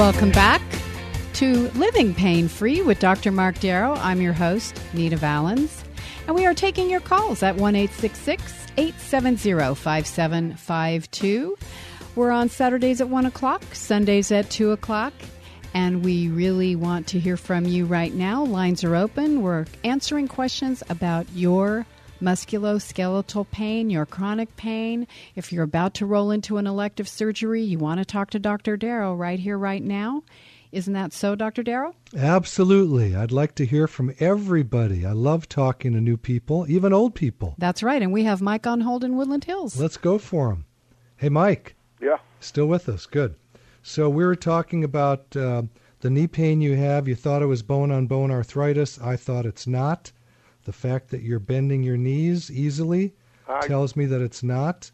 Welcome 0.00 0.30
back 0.30 0.62
to 1.34 1.68
Living 1.72 2.14
Pain 2.14 2.48
Free 2.48 2.80
with 2.80 2.98
Dr. 3.00 3.30
Mark 3.30 3.60
Darrow. 3.60 3.92
I'm 3.96 4.22
your 4.22 4.32
host, 4.32 4.80
Nita 4.94 5.18
Vallens, 5.18 5.84
and 6.26 6.34
we 6.34 6.46
are 6.46 6.54
taking 6.54 6.88
your 6.88 7.00
calls 7.00 7.42
at 7.42 7.56
1 7.56 7.76
870 7.76 9.74
5752. 9.74 11.58
We're 12.16 12.30
on 12.30 12.48
Saturdays 12.48 13.02
at 13.02 13.10
1 13.10 13.26
o'clock, 13.26 13.62
Sundays 13.74 14.32
at 14.32 14.48
2 14.48 14.70
o'clock, 14.70 15.12
and 15.74 16.02
we 16.02 16.28
really 16.28 16.76
want 16.76 17.06
to 17.08 17.20
hear 17.20 17.36
from 17.36 17.66
you 17.66 17.84
right 17.84 18.14
now. 18.14 18.42
Lines 18.42 18.82
are 18.84 18.96
open. 18.96 19.42
We're 19.42 19.66
answering 19.84 20.28
questions 20.28 20.82
about 20.88 21.26
your 21.34 21.84
musculoskeletal 22.20 23.50
pain, 23.50 23.90
your 23.90 24.06
chronic 24.06 24.54
pain. 24.56 25.06
If 25.34 25.52
you're 25.52 25.64
about 25.64 25.94
to 25.94 26.06
roll 26.06 26.30
into 26.30 26.58
an 26.58 26.66
elective 26.66 27.08
surgery, 27.08 27.62
you 27.62 27.78
want 27.78 27.98
to 27.98 28.04
talk 28.04 28.30
to 28.30 28.38
Dr. 28.38 28.76
Darrow 28.76 29.14
right 29.14 29.38
here, 29.38 29.58
right 29.58 29.82
now. 29.82 30.22
Isn't 30.72 30.92
that 30.94 31.12
so, 31.12 31.34
Dr. 31.34 31.64
Darrow? 31.64 31.94
Absolutely. 32.16 33.16
I'd 33.16 33.32
like 33.32 33.56
to 33.56 33.66
hear 33.66 33.88
from 33.88 34.14
everybody. 34.20 35.04
I 35.04 35.12
love 35.12 35.48
talking 35.48 35.92
to 35.94 36.00
new 36.00 36.16
people, 36.16 36.64
even 36.68 36.92
old 36.92 37.14
people. 37.16 37.56
That's 37.58 37.82
right. 37.82 38.00
And 38.00 38.12
we 38.12 38.22
have 38.24 38.40
Mike 38.40 38.66
on 38.66 38.82
hold 38.82 39.02
in 39.02 39.16
Woodland 39.16 39.44
Hills. 39.44 39.80
Let's 39.80 39.96
go 39.96 40.18
for 40.18 40.50
him. 40.50 40.64
Hey, 41.16 41.28
Mike. 41.28 41.74
Yeah. 42.00 42.18
Still 42.38 42.66
with 42.66 42.88
us. 42.88 43.06
Good. 43.06 43.34
So 43.82 44.08
we 44.08 44.24
were 44.24 44.36
talking 44.36 44.84
about 44.84 45.36
uh, 45.36 45.62
the 46.00 46.10
knee 46.10 46.28
pain 46.28 46.60
you 46.60 46.76
have. 46.76 47.08
You 47.08 47.16
thought 47.16 47.42
it 47.42 47.46
was 47.46 47.62
bone 47.62 47.90
on 47.90 48.06
bone 48.06 48.30
arthritis. 48.30 48.98
I 49.00 49.16
thought 49.16 49.46
it's 49.46 49.66
not. 49.66 50.12
The 50.64 50.72
fact 50.72 51.10
that 51.10 51.22
you're 51.22 51.38
bending 51.38 51.82
your 51.82 51.96
knees 51.96 52.50
easily 52.50 53.14
I, 53.48 53.66
tells 53.66 53.96
me 53.96 54.06
that 54.06 54.20
it's 54.20 54.42
not. 54.42 54.90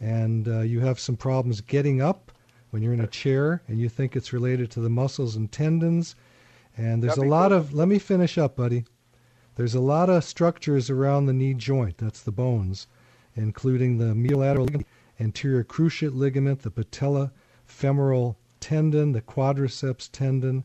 And 0.00 0.48
uh, 0.48 0.60
you 0.60 0.80
have 0.80 0.98
some 0.98 1.16
problems 1.16 1.60
getting 1.60 2.00
up 2.02 2.32
when 2.70 2.82
you're 2.82 2.94
in 2.94 3.00
a 3.00 3.06
chair, 3.06 3.62
and 3.68 3.78
you 3.78 3.88
think 3.88 4.16
it's 4.16 4.32
related 4.32 4.70
to 4.70 4.80
the 4.80 4.90
muscles 4.90 5.36
and 5.36 5.52
tendons. 5.52 6.14
And 6.76 7.02
there's 7.02 7.18
a 7.18 7.22
lot 7.22 7.52
of, 7.52 7.74
let 7.74 7.86
me 7.86 7.98
finish 7.98 8.38
up, 8.38 8.56
buddy. 8.56 8.84
There's 9.56 9.74
a 9.74 9.80
lot 9.80 10.08
of 10.08 10.24
structures 10.24 10.88
around 10.88 11.26
the 11.26 11.34
knee 11.34 11.52
joint, 11.52 11.98
that's 11.98 12.22
the 12.22 12.32
bones, 12.32 12.86
including 13.36 13.98
the 13.98 14.14
medial 14.14 14.40
ligament, 14.40 14.86
anterior 15.20 15.62
cruciate 15.62 16.14
ligament, 16.14 16.62
the 16.62 16.70
patella 16.70 17.30
femoral 17.66 18.38
tendon, 18.60 19.12
the 19.12 19.20
quadriceps 19.20 20.08
tendon, 20.10 20.64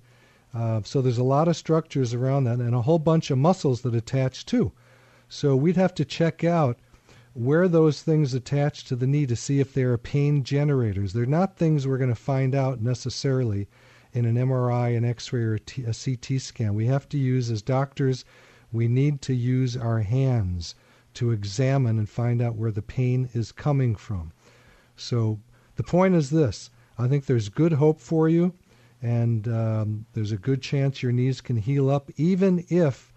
uh, 0.53 0.81
so 0.83 1.01
there's 1.01 1.17
a 1.17 1.23
lot 1.23 1.47
of 1.47 1.57
structures 1.57 2.13
around 2.13 2.45
that 2.45 2.59
and 2.59 2.73
a 2.73 2.81
whole 2.81 2.99
bunch 2.99 3.29
of 3.29 3.37
muscles 3.37 3.81
that 3.81 3.93
attach 3.93 4.45
too. 4.45 4.71
So 5.29 5.55
we'd 5.55 5.75
have 5.75 5.93
to 5.95 6.05
check 6.05 6.43
out 6.43 6.79
where 7.33 7.67
those 7.67 8.01
things 8.01 8.33
attach 8.33 8.85
to 8.85 8.95
the 8.95 9.05
knee 9.05 9.27
to 9.27 9.35
see 9.35 9.59
if 9.59 9.73
they 9.73 9.83
are 9.83 9.97
pain 9.97 10.43
generators. 10.43 11.13
They're 11.13 11.25
not 11.25 11.57
things 11.57 11.85
we're 11.85 11.97
going 11.97 12.09
to 12.09 12.15
find 12.15 12.55
out 12.55 12.81
necessarily 12.81 13.67
in 14.13 14.25
an 14.25 14.35
MRI, 14.35 14.97
an 14.97 15.05
X-ray, 15.05 15.41
or 15.41 15.53
a, 15.55 15.59
T- 15.59 15.83
a 15.83 15.93
CT 15.93 16.41
scan. 16.41 16.73
We 16.73 16.87
have 16.87 17.07
to 17.09 17.17
use, 17.17 17.51
as 17.51 17.61
doctors, 17.61 18.25
we 18.71 18.87
need 18.87 19.21
to 19.23 19.35
use 19.35 19.77
our 19.77 19.99
hands 19.99 20.73
to 21.15 21.31
examine 21.31 21.99
and 21.99 22.09
find 22.09 22.41
out 22.41 22.55
where 22.55 22.71
the 22.71 22.81
pain 22.81 23.29
is 23.33 23.51
coming 23.51 23.95
from. 23.95 24.31
So 24.95 25.39
the 25.75 25.83
point 25.83 26.15
is 26.15 26.31
this: 26.31 26.71
I 26.97 27.07
think 27.07 27.25
there's 27.25 27.49
good 27.49 27.73
hope 27.73 27.99
for 27.99 28.27
you 28.27 28.53
and 29.01 29.47
um, 29.47 30.05
there's 30.13 30.31
a 30.31 30.37
good 30.37 30.61
chance 30.61 31.03
your 31.03 31.11
knees 31.11 31.41
can 31.41 31.57
heal 31.57 31.89
up, 31.89 32.09
even 32.17 32.65
if 32.69 33.13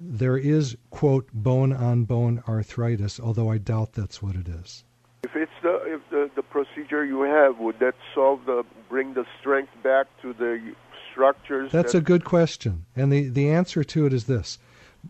there 0.00 0.36
is, 0.36 0.76
quote, 0.90 1.28
bone 1.32 1.72
on 1.72 2.04
bone 2.04 2.42
arthritis, 2.48 3.18
although 3.18 3.50
I 3.50 3.58
doubt 3.58 3.92
that's 3.92 4.22
what 4.22 4.36
it 4.36 4.48
is. 4.48 4.84
If 5.22 5.34
it's 5.36 5.52
the 5.62 5.74
if 5.86 6.00
the, 6.10 6.30
the 6.36 6.42
procedure 6.42 7.04
you 7.04 7.22
have, 7.22 7.58
would 7.58 7.78
that 7.78 7.94
solve 8.14 8.44
the 8.44 8.64
bring 8.88 9.14
the 9.14 9.24
strength 9.40 9.72
back 9.82 10.06
to 10.22 10.32
the 10.34 10.74
structures? 11.10 11.72
That's 11.72 11.92
that... 11.92 11.98
a 11.98 12.02
good 12.02 12.24
question. 12.24 12.84
And 12.94 13.12
the, 13.12 13.28
the 13.28 13.48
answer 13.48 13.82
to 13.84 14.06
it 14.06 14.12
is 14.12 14.26
this. 14.26 14.58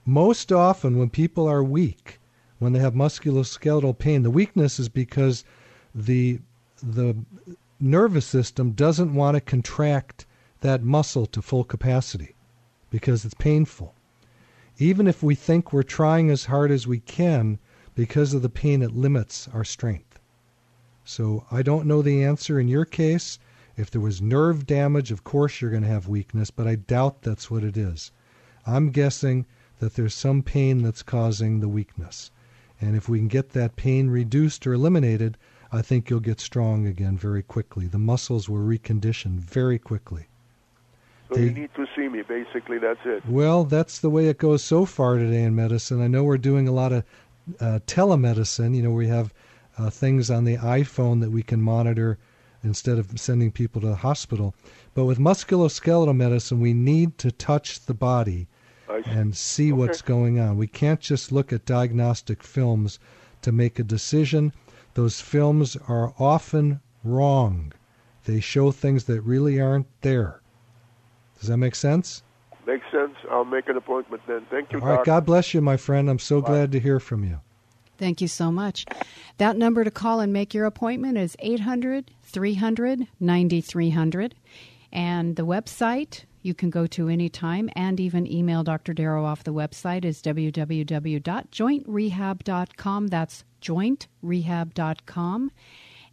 Most 0.04 0.52
often 0.52 0.98
when 0.98 1.10
people 1.10 1.48
are 1.48 1.64
weak, 1.64 2.20
when 2.58 2.72
they 2.72 2.78
have 2.78 2.94
musculoskeletal 2.94 3.98
pain, 3.98 4.22
the 4.22 4.30
weakness 4.30 4.78
is 4.78 4.88
because 4.88 5.44
the 5.94 6.40
the 6.82 7.16
nervous 7.84 8.26
system 8.26 8.72
doesn't 8.72 9.14
want 9.14 9.34
to 9.34 9.40
contract 9.40 10.26
that 10.60 10.82
muscle 10.82 11.26
to 11.26 11.42
full 11.42 11.64
capacity 11.64 12.34
because 12.90 13.24
it's 13.24 13.34
painful. 13.34 13.94
Even 14.78 15.06
if 15.06 15.22
we 15.22 15.34
think 15.34 15.72
we're 15.72 15.82
trying 15.82 16.30
as 16.30 16.46
hard 16.46 16.70
as 16.70 16.86
we 16.86 16.98
can, 16.98 17.58
because 17.94 18.34
of 18.34 18.42
the 18.42 18.48
pain, 18.48 18.82
it 18.82 18.90
limits 18.90 19.46
our 19.52 19.62
strength. 19.62 20.18
So 21.04 21.44
I 21.50 21.62
don't 21.62 21.86
know 21.86 22.02
the 22.02 22.24
answer 22.24 22.58
in 22.58 22.66
your 22.66 22.84
case. 22.84 23.38
If 23.76 23.90
there 23.90 24.00
was 24.00 24.22
nerve 24.22 24.66
damage, 24.66 25.12
of 25.12 25.22
course 25.22 25.60
you're 25.60 25.70
going 25.70 25.82
to 25.82 25.88
have 25.88 26.08
weakness, 26.08 26.50
but 26.50 26.66
I 26.66 26.76
doubt 26.76 27.22
that's 27.22 27.50
what 27.50 27.62
it 27.62 27.76
is. 27.76 28.10
I'm 28.66 28.90
guessing 28.90 29.46
that 29.80 29.94
there's 29.94 30.14
some 30.14 30.42
pain 30.42 30.82
that's 30.82 31.02
causing 31.02 31.60
the 31.60 31.68
weakness. 31.68 32.30
And 32.80 32.96
if 32.96 33.08
we 33.08 33.18
can 33.18 33.28
get 33.28 33.50
that 33.50 33.76
pain 33.76 34.08
reduced 34.08 34.66
or 34.66 34.72
eliminated, 34.72 35.36
I 35.74 35.82
think 35.82 36.08
you'll 36.08 36.20
get 36.20 36.40
strong 36.40 36.86
again 36.86 37.16
very 37.16 37.42
quickly. 37.42 37.86
The 37.88 37.98
muscles 37.98 38.48
will 38.48 38.58
recondition 38.58 39.38
very 39.40 39.78
quickly. 39.78 40.28
So 41.28 41.34
they, 41.34 41.44
you 41.44 41.50
need 41.50 41.74
to 41.74 41.86
see 41.96 42.08
me, 42.08 42.22
basically, 42.22 42.78
that's 42.78 43.00
it. 43.04 43.26
Well, 43.26 43.64
that's 43.64 43.98
the 43.98 44.10
way 44.10 44.28
it 44.28 44.38
goes 44.38 44.62
so 44.62 44.84
far 44.84 45.18
today 45.18 45.42
in 45.42 45.56
medicine. 45.56 46.00
I 46.00 46.06
know 46.06 46.22
we're 46.22 46.38
doing 46.38 46.68
a 46.68 46.72
lot 46.72 46.92
of 46.92 47.04
uh, 47.60 47.80
telemedicine. 47.86 48.76
You 48.76 48.82
know, 48.82 48.92
we 48.92 49.08
have 49.08 49.34
uh, 49.76 49.90
things 49.90 50.30
on 50.30 50.44
the 50.44 50.58
iPhone 50.58 51.20
that 51.22 51.30
we 51.30 51.42
can 51.42 51.60
monitor 51.60 52.18
instead 52.62 52.98
of 52.98 53.18
sending 53.18 53.50
people 53.50 53.80
to 53.80 53.88
the 53.88 53.96
hospital. 53.96 54.54
But 54.94 55.06
with 55.06 55.18
musculoskeletal 55.18 56.16
medicine, 56.16 56.60
we 56.60 56.72
need 56.72 57.18
to 57.18 57.32
touch 57.32 57.84
the 57.84 57.94
body 57.94 58.46
and 59.06 59.36
see 59.36 59.72
okay. 59.72 59.72
what's 59.72 60.02
going 60.02 60.38
on. 60.38 60.56
We 60.56 60.68
can't 60.68 61.00
just 61.00 61.32
look 61.32 61.52
at 61.52 61.66
diagnostic 61.66 62.42
films 62.42 63.00
to 63.42 63.50
make 63.50 63.78
a 63.78 63.82
decision. 63.82 64.52
Those 64.94 65.20
films 65.20 65.76
are 65.88 66.14
often 66.18 66.80
wrong. 67.02 67.72
They 68.24 68.40
show 68.40 68.70
things 68.70 69.04
that 69.04 69.20
really 69.22 69.60
aren't 69.60 69.86
there. 70.00 70.40
Does 71.38 71.48
that 71.48 71.58
make 71.58 71.74
sense? 71.74 72.22
Makes 72.66 72.86
sense. 72.90 73.14
I'll 73.30 73.44
make 73.44 73.68
an 73.68 73.76
appointment 73.76 74.22
then. 74.26 74.46
Thank 74.50 74.72
you. 74.72 74.80
All 74.80 74.86
right. 74.86 74.96
Doc. 74.96 75.04
God 75.04 75.26
bless 75.26 75.52
you, 75.52 75.60
my 75.60 75.76
friend. 75.76 76.08
I'm 76.08 76.18
so 76.18 76.40
Bye. 76.40 76.48
glad 76.48 76.72
to 76.72 76.80
hear 76.80 76.98
from 76.98 77.24
you. 77.24 77.40
Thank 77.98 78.20
you 78.20 78.28
so 78.28 78.50
much. 78.50 78.86
That 79.38 79.56
number 79.56 79.84
to 79.84 79.90
call 79.90 80.20
and 80.20 80.32
make 80.32 80.54
your 80.54 80.64
appointment 80.64 81.18
is 81.18 81.36
800 81.40 82.10
300 82.22 83.06
9300. 83.20 84.34
And 84.92 85.36
the 85.36 85.44
website 85.44 86.24
you 86.44 86.54
can 86.54 86.70
go 86.70 86.86
to 86.86 87.08
anytime 87.08 87.68
and 87.74 87.98
even 87.98 88.30
email 88.30 88.62
Dr. 88.62 88.92
Darrow 88.92 89.24
off 89.24 89.42
the 89.44 89.54
website 89.54 90.04
is 90.04 90.20
www.jointrehab.com. 90.20 93.06
That's 93.06 93.44
jointrehab.com. 93.62 95.50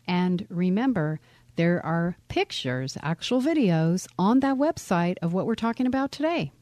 And 0.07 0.47
remember, 0.49 1.19
there 1.57 1.85
are 1.85 2.15
pictures, 2.29 2.97
actual 3.01 3.41
videos 3.41 4.07
on 4.17 4.39
that 4.39 4.55
website 4.55 5.17
of 5.21 5.33
what 5.33 5.45
we're 5.45 5.55
talking 5.55 5.85
about 5.85 6.13
today. 6.13 6.53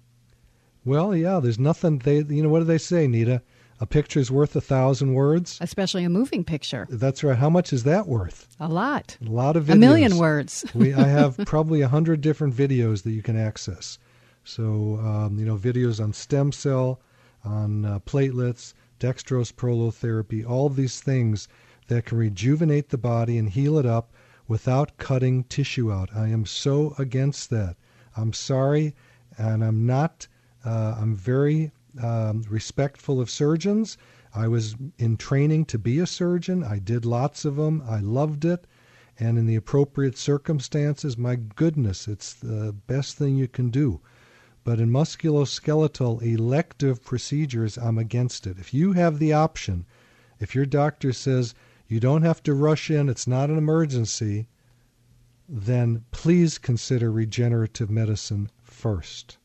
Well, 0.84 1.16
yeah, 1.16 1.40
there's 1.40 1.60
nothing 1.60 2.00
they 2.00 2.24
you 2.24 2.42
know 2.42 2.50
what 2.50 2.58
do 2.60 2.66
they 2.66 2.80
say, 2.80 3.08
Nita? 3.08 3.44
A 3.82 3.86
picture's 3.86 4.30
worth 4.30 4.56
a 4.56 4.62
thousand 4.62 5.14
words. 5.14 5.58
Especially 5.62 6.04
a 6.04 6.10
moving 6.10 6.44
picture. 6.44 6.86
That's 6.90 7.24
right. 7.24 7.38
How 7.38 7.50
much 7.50 7.72
is 7.72 7.84
that 7.86 8.08
worth? 8.08 8.48
A 8.60 8.68
lot. 8.68 9.18
A 9.26 9.30
lot 9.30 9.56
of 9.56 9.66
videos. 9.66 9.74
A 9.74 9.78
million 9.78 10.18
words. 10.18 10.66
we, 10.74 10.94
I 10.94 11.08
have 11.08 11.38
probably 11.46 11.82
a 11.82 11.88
hundred 11.88 12.20
different 12.20 12.54
videos 12.54 13.04
that 13.04 13.12
you 13.12 13.22
can 13.22 13.38
access. 13.38 13.98
So, 14.44 15.00
um, 15.02 15.38
you 15.40 15.46
know, 15.46 15.58
videos 15.58 16.04
on 16.04 16.12
stem 16.12 16.52
cell, 16.52 17.00
on 17.46 17.86
uh, 17.86 18.00
platelets, 18.00 18.74
dextrose 19.00 19.54
prolotherapy, 19.54 20.46
all 20.48 20.68
these 20.70 21.00
things 21.00 21.48
that 21.88 22.06
can 22.06 22.18
rejuvenate 22.18 22.90
the 22.90 22.98
body 22.98 23.38
and 23.38 23.50
heal 23.50 23.78
it 23.78 23.86
up 23.86 24.12
without 24.48 24.98
cutting 24.98 25.44
tissue 25.46 25.92
out. 25.92 26.10
I 26.16 26.28
am 26.28 26.46
so 26.46 26.96
against 26.98 27.50
that. 27.52 27.76
I'm 28.18 28.34
sorry, 28.34 28.96
and 29.38 29.64
I'm 29.64 29.86
not. 29.86 30.28
Uh, 30.66 30.98
I'm 31.00 31.16
very 31.16 31.72
um, 32.02 32.44
respectful 32.50 33.20
of 33.20 33.30
surgeons. 33.30 33.98
I 34.34 34.48
was 34.48 34.76
in 34.98 35.18
training 35.18 35.66
to 35.66 35.80
be 35.80 36.00
a 36.00 36.06
surgeon. 36.06 36.64
I 36.64 36.78
did 36.80 37.04
lots 37.04 37.46
of 37.46 37.56
them. 37.56 37.82
I 37.88 38.00
loved 38.00 38.46
it. 38.46 38.68
And 39.18 39.38
in 39.38 39.48
the 39.48 39.56
appropriate 39.56 40.18
circumstances, 40.18 41.18
my 41.18 41.36
goodness, 41.36 42.08
it's 42.08 42.34
the 42.34 42.74
best 42.88 43.18
thing 43.18 43.36
you 43.36 43.48
can 43.48 43.70
do. 43.70 44.02
But 44.64 44.80
in 44.80 44.92
musculoskeletal 44.92 46.22
elective 46.22 47.04
procedures, 47.04 47.78
I'm 47.78 47.98
against 47.98 48.46
it. 48.46 48.60
If 48.60 48.74
you 48.74 48.94
have 48.94 49.20
the 49.20 49.34
option, 49.34 49.86
if 50.40 50.54
your 50.54 50.66
doctor 50.66 51.12
says 51.12 51.56
you 51.88 52.00
don't 52.00 52.22
have 52.22 52.44
to 52.44 52.54
rush 52.54 52.92
in, 52.92 53.10
it's 53.10 53.28
not 53.28 53.50
an 53.50 53.58
emergency, 53.58 54.48
then 55.48 56.06
please 56.12 56.58
consider 56.58 57.12
regenerative 57.12 57.90
medicine 57.90 58.52
first 58.62 59.38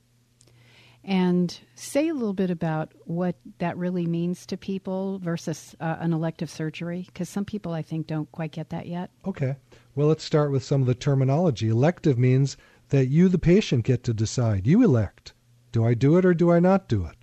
and 1.05 1.61
say 1.75 2.09
a 2.09 2.15
little 2.15 2.33
bit 2.33 2.51
about 2.51 2.93
what 3.05 3.37
that 3.59 3.77
really 3.77 4.07
means 4.07 4.47
to 4.47 4.57
people 4.57 5.19
versus 5.19 5.77
uh, 5.81 5.97
an 6.01 6.13
elective 6.13 6.49
surgery 6.51 7.05
because 7.07 7.29
some 7.29 7.45
people 7.45 7.73
i 7.73 7.83
think 7.83 8.07
don't 8.07 8.31
quite 8.33 8.53
get 8.53 8.71
that 8.71 8.87
yet. 8.87 9.11
Okay. 9.27 9.57
Well 9.95 10.09
let's 10.09 10.25
start 10.25 10.51
with 10.51 10.65
some 10.65 10.81
of 10.81 10.87
the 10.87 10.95
terminology. 10.95 11.69
Elective 11.69 12.19
means 12.19 12.57
that 12.89 13.07
you 13.07 13.29
the 13.29 13.39
patient 13.39 13.85
get 13.85 14.03
to 14.05 14.15
decide. 14.15 14.67
You 14.67 14.83
elect. 14.83 15.35
Do 15.73 15.85
i 15.85 15.95
do 15.95 16.17
it 16.17 16.25
or 16.25 16.33
do 16.33 16.51
i 16.51 16.59
not 16.59 16.89
do 16.89 17.05
it? 17.05 17.17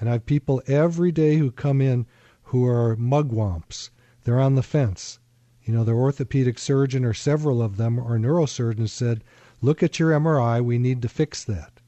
And 0.00 0.08
i 0.08 0.12
have 0.12 0.26
people 0.26 0.62
every 0.66 1.12
day 1.12 1.36
who 1.36 1.50
come 1.50 1.80
in 1.80 2.06
who 2.44 2.66
are 2.66 2.96
mugwumps 2.96 3.90
they're 4.24 4.40
on 4.40 4.56
the 4.56 4.62
fence. 4.62 5.18
You 5.62 5.72
know 5.74 5.84
their 5.84 5.94
orthopedic 5.94 6.58
surgeon 6.58 7.04
or 7.04 7.14
several 7.14 7.62
of 7.62 7.76
them 7.76 7.98
or 7.98 8.18
neurosurgeons 8.18 8.90
said 8.90 9.22
look 9.60 9.80
at 9.80 10.00
your 10.00 10.10
mri 10.18 10.64
we 10.64 10.76
need 10.76 11.02
to 11.02 11.08
fix 11.08 11.44
that 11.44 11.80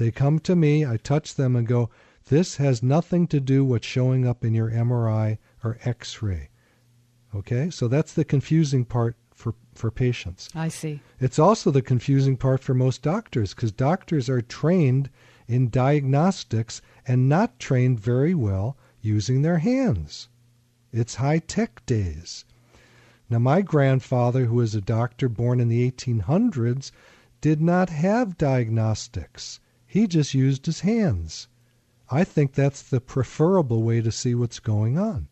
they 0.00 0.10
come 0.10 0.38
to 0.38 0.56
me, 0.56 0.86
I 0.86 0.96
touch 0.96 1.34
them 1.34 1.54
and 1.54 1.66
go, 1.66 1.90
this 2.30 2.56
has 2.56 2.82
nothing 2.82 3.26
to 3.26 3.38
do 3.38 3.62
what's 3.66 3.86
showing 3.86 4.26
up 4.26 4.46
in 4.46 4.54
your 4.54 4.70
MRI 4.70 5.36
or 5.62 5.76
X-ray. 5.84 6.48
Okay, 7.34 7.68
so 7.68 7.86
that's 7.86 8.14
the 8.14 8.24
confusing 8.24 8.86
part 8.86 9.14
for, 9.34 9.54
for 9.74 9.90
patients. 9.90 10.48
I 10.54 10.68
see. 10.68 11.02
It's 11.20 11.38
also 11.38 11.70
the 11.70 11.82
confusing 11.82 12.38
part 12.38 12.62
for 12.62 12.72
most 12.72 13.02
doctors 13.02 13.52
because 13.52 13.72
doctors 13.72 14.30
are 14.30 14.40
trained 14.40 15.10
in 15.46 15.68
diagnostics 15.68 16.80
and 17.06 17.28
not 17.28 17.58
trained 17.58 18.00
very 18.00 18.34
well 18.34 18.78
using 19.02 19.42
their 19.42 19.58
hands. 19.58 20.30
It's 20.94 21.16
high 21.16 21.40
tech 21.40 21.84
days. 21.84 22.46
Now, 23.28 23.40
my 23.40 23.60
grandfather, 23.60 24.46
who 24.46 24.54
was 24.54 24.74
a 24.74 24.80
doctor 24.80 25.28
born 25.28 25.60
in 25.60 25.68
the 25.68 25.90
1800s, 25.90 26.90
did 27.42 27.60
not 27.60 27.90
have 27.90 28.38
diagnostics. 28.38 29.60
He 29.90 30.06
just 30.06 30.34
used 30.34 30.66
his 30.66 30.82
hands. 30.82 31.48
I 32.12 32.22
think 32.22 32.54
that's 32.54 32.80
the 32.80 33.00
preferable 33.00 33.82
way 33.82 34.00
to 34.00 34.12
see 34.12 34.36
what's 34.36 34.60
going 34.60 34.96
on. 34.96 35.26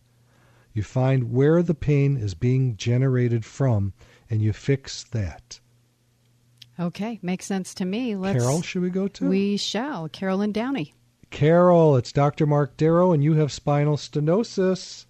You 0.72 0.82
find 0.82 1.32
where 1.32 1.62
the 1.62 1.76
pain 1.76 2.16
is 2.16 2.34
being 2.34 2.76
generated 2.76 3.44
from 3.44 3.93
and 4.28 4.43
you 4.43 4.52
fix 4.52 5.05
that. 5.12 5.60
Okay, 6.81 7.20
makes 7.22 7.46
sense 7.46 7.72
to 7.75 7.84
me. 7.84 8.16
Let's, 8.16 8.37
Carol, 8.37 8.62
should 8.62 8.82
we 8.82 8.90
go 8.90 9.06
to? 9.06 9.28
We 9.28 9.58
shall. 9.58 10.08
Carol 10.08 10.43
in 10.43 10.50
Downey. 10.50 10.93
Carol, 11.31 11.94
it's 11.94 12.11
Dr. 12.11 12.44
Mark 12.44 12.76
Darrow, 12.76 13.12
and 13.12 13.22
you 13.22 13.34
have 13.34 13.52
spinal 13.52 13.96
stenosis. 13.96 15.06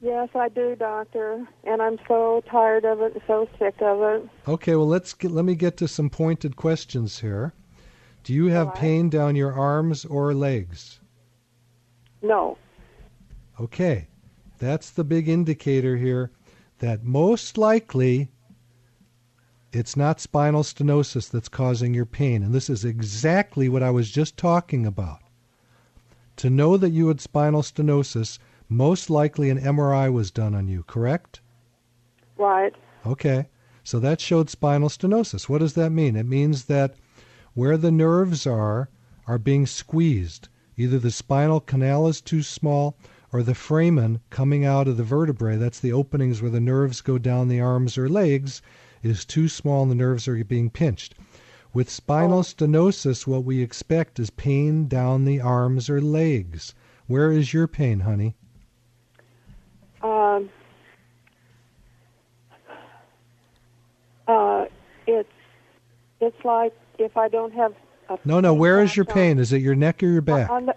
Yes, 0.00 0.28
I 0.32 0.48
do, 0.48 0.76
doctor, 0.76 1.44
and 1.64 1.82
I'm 1.82 1.98
so 2.06 2.40
tired 2.48 2.84
of 2.84 3.00
it, 3.00 3.20
so 3.26 3.48
sick 3.58 3.74
of 3.80 4.00
it. 4.00 4.28
Okay, 4.46 4.76
well 4.76 4.86
let's 4.86 5.12
get, 5.12 5.32
let 5.32 5.44
me 5.44 5.56
get 5.56 5.76
to 5.78 5.88
some 5.88 6.08
pointed 6.08 6.54
questions 6.54 7.18
here. 7.18 7.52
Do 8.24 8.32
you 8.32 8.46
have 8.46 8.68
right. 8.68 8.76
pain 8.76 9.10
down 9.10 9.36
your 9.36 9.52
arms 9.52 10.04
or 10.06 10.34
legs? 10.34 10.98
No. 12.22 12.56
Okay. 13.60 14.08
That's 14.58 14.90
the 14.90 15.04
big 15.04 15.28
indicator 15.28 15.96
here 15.96 16.30
that 16.78 17.04
most 17.04 17.58
likely 17.58 18.30
it's 19.72 19.96
not 19.96 20.20
spinal 20.20 20.62
stenosis 20.62 21.30
that's 21.30 21.48
causing 21.48 21.92
your 21.92 22.06
pain. 22.06 22.42
And 22.42 22.54
this 22.54 22.70
is 22.70 22.84
exactly 22.84 23.68
what 23.68 23.82
I 23.82 23.90
was 23.90 24.10
just 24.10 24.36
talking 24.36 24.86
about. 24.86 25.20
To 26.36 26.48
know 26.48 26.76
that 26.76 26.90
you 26.90 27.08
had 27.08 27.20
spinal 27.20 27.62
stenosis, 27.62 28.38
most 28.68 29.10
likely 29.10 29.50
an 29.50 29.60
MRI 29.60 30.10
was 30.12 30.30
done 30.30 30.54
on 30.54 30.66
you, 30.66 30.82
correct? 30.84 31.40
Right. 32.38 32.74
Okay. 33.04 33.48
So 33.82 34.00
that 34.00 34.20
showed 34.20 34.48
spinal 34.48 34.88
stenosis. 34.88 35.48
What 35.48 35.58
does 35.58 35.74
that 35.74 35.90
mean? 35.90 36.16
It 36.16 36.26
means 36.26 36.64
that 36.64 36.94
where 37.54 37.76
the 37.76 37.90
nerves 37.90 38.46
are 38.46 38.88
are 39.26 39.38
being 39.38 39.66
squeezed. 39.66 40.48
Either 40.76 40.98
the 40.98 41.10
spinal 41.10 41.60
canal 41.60 42.06
is 42.08 42.20
too 42.20 42.42
small 42.42 42.96
or 43.32 43.42
the 43.42 43.54
foramen 43.54 44.20
coming 44.30 44.64
out 44.64 44.86
of 44.86 44.96
the 44.96 45.02
vertebrae, 45.02 45.56
that's 45.56 45.80
the 45.80 45.92
openings 45.92 46.42
where 46.42 46.50
the 46.50 46.60
nerves 46.60 47.00
go 47.00 47.18
down 47.18 47.48
the 47.48 47.60
arms 47.60 47.96
or 47.96 48.08
legs, 48.08 48.60
is 49.02 49.24
too 49.24 49.48
small 49.48 49.82
and 49.82 49.90
the 49.90 49.96
nerves 49.96 50.28
are 50.28 50.44
being 50.44 50.70
pinched. 50.70 51.14
With 51.72 51.90
spinal 51.90 52.42
stenosis, 52.42 53.26
what 53.26 53.44
we 53.44 53.60
expect 53.60 54.20
is 54.20 54.30
pain 54.30 54.86
down 54.86 55.24
the 55.24 55.40
arms 55.40 55.90
or 55.90 56.00
legs. 56.00 56.74
Where 57.08 57.32
is 57.32 57.52
your 57.52 57.66
pain, 57.66 58.00
honey? 58.00 58.36
Um, 60.00 60.48
uh, 64.28 64.66
it's 65.06 65.28
it's 66.24 66.44
like 66.44 66.72
if 66.98 67.16
I 67.16 67.28
don't 67.28 67.52
have 67.52 67.74
a 68.08 68.18
no 68.24 68.40
no 68.40 68.54
where 68.54 68.82
is 68.82 68.96
your 68.96 69.04
pain? 69.04 69.38
Is 69.38 69.52
it 69.52 69.60
your 69.60 69.74
neck 69.74 70.02
or 70.02 70.06
your 70.06 70.22
back? 70.22 70.50
On 70.50 70.66
the, 70.66 70.74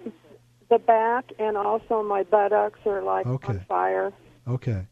the 0.70 0.80
back 0.80 1.32
and 1.40 1.56
also 1.56 2.04
my 2.04 2.24
buttocks 2.24 2.80
are 2.86 3.02
like 3.02 3.26
okay. 3.26 3.54
on 3.54 3.60
fire. 3.62 4.14
Okay. 4.48 4.88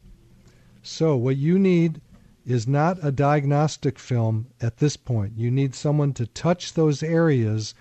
So 0.82 1.16
what 1.16 1.38
you 1.38 1.60
need 1.60 2.00
is 2.46 2.68
not 2.68 3.04
a 3.04 3.12
diagnostic 3.12 4.00
film 4.00 4.48
at 4.62 4.78
this 4.78 4.96
point. 4.96 5.34
You 5.36 5.52
need 5.52 5.76
someone 5.76 6.14
to 6.14 6.28
touch 6.28 6.74
those 6.74 7.04
areas 7.04 7.74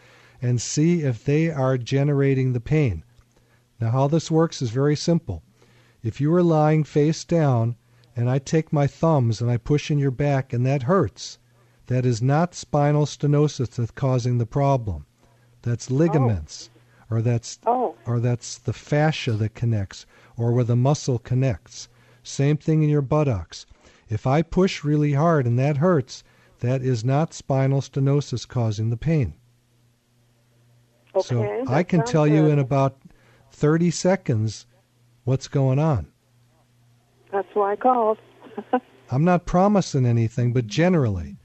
and 0.43 0.61
see 0.61 1.03
if 1.03 1.25
they 1.25 1.51
are 1.51 1.79
generating 1.79 2.53
the 2.53 2.61
pain. 2.61 3.05
Now 3.81 3.91
how 3.91 4.09
this 4.09 4.31
works 4.31 4.63
is 4.63 4.71
very 4.71 4.97
simple. 4.97 5.43
If 6.03 6.21
you 6.21 6.35
are 6.35 6.43
lying 6.43 6.83
face 6.83 7.25
down 7.25 7.77
and 8.17 8.29
I 8.29 8.39
take 8.39 8.73
my 8.73 8.87
thumbs 8.87 9.41
and 9.41 9.51
I 9.51 9.59
push 9.59 9.91
in 9.91 9.99
your 9.99 10.11
back 10.11 10.53
and 10.53 10.67
that 10.67 10.85
hurts 10.85 11.39
that 11.87 12.07
is 12.07 12.23
not 12.23 12.55
spinal 12.55 13.05
stenosis 13.05 13.71
that's 13.77 13.91
causing 13.91 14.39
the 14.39 14.47
problem. 14.47 15.07
That's 15.63 15.91
ligaments, 15.91 16.71
oh. 17.11 17.17
or 17.17 17.23
that's 17.23 17.59
oh. 17.67 17.95
or 18.07 18.21
that's 18.21 18.59
the 18.59 18.73
fascia 18.73 19.33
that 19.33 19.55
connects, 19.55 20.07
or 20.37 20.53
where 20.53 20.65
the 20.65 20.77
muscle 20.77 21.19
connects. 21.19 21.89
Same 22.23 22.57
thing 22.57 22.83
in 22.83 22.89
your 22.89 23.03
buttocks. 23.03 23.67
If 24.09 24.27
I 24.27 24.43
push 24.43 24.85
really 24.85 25.15
hard 25.15 25.47
and 25.47 25.59
that 25.59 25.79
hurts, 25.79 26.25
that 26.61 26.83
is 26.83 27.05
not 27.05 27.35
spinal 27.35 27.81
stenosis 27.81 28.47
causing 28.47 28.91
the 28.91 28.97
pain. 28.97 29.35
Okay, 31.15 31.23
so 31.27 31.65
I 31.69 31.83
can 31.83 32.05
tell 32.05 32.25
good. 32.25 32.35
you 32.35 32.47
in 32.47 32.59
about 32.59 32.99
30 33.53 33.91
seconds 33.91 34.67
what's 35.25 35.49
going 35.49 35.79
on. 35.79 36.09
That's 37.31 37.49
why 37.55 37.73
I 37.73 37.77
called. 37.77 38.19
I'm 39.11 39.25
not 39.25 39.47
promising 39.47 40.07
anything, 40.07 40.53
but 40.53 40.67
generally. 40.67 41.37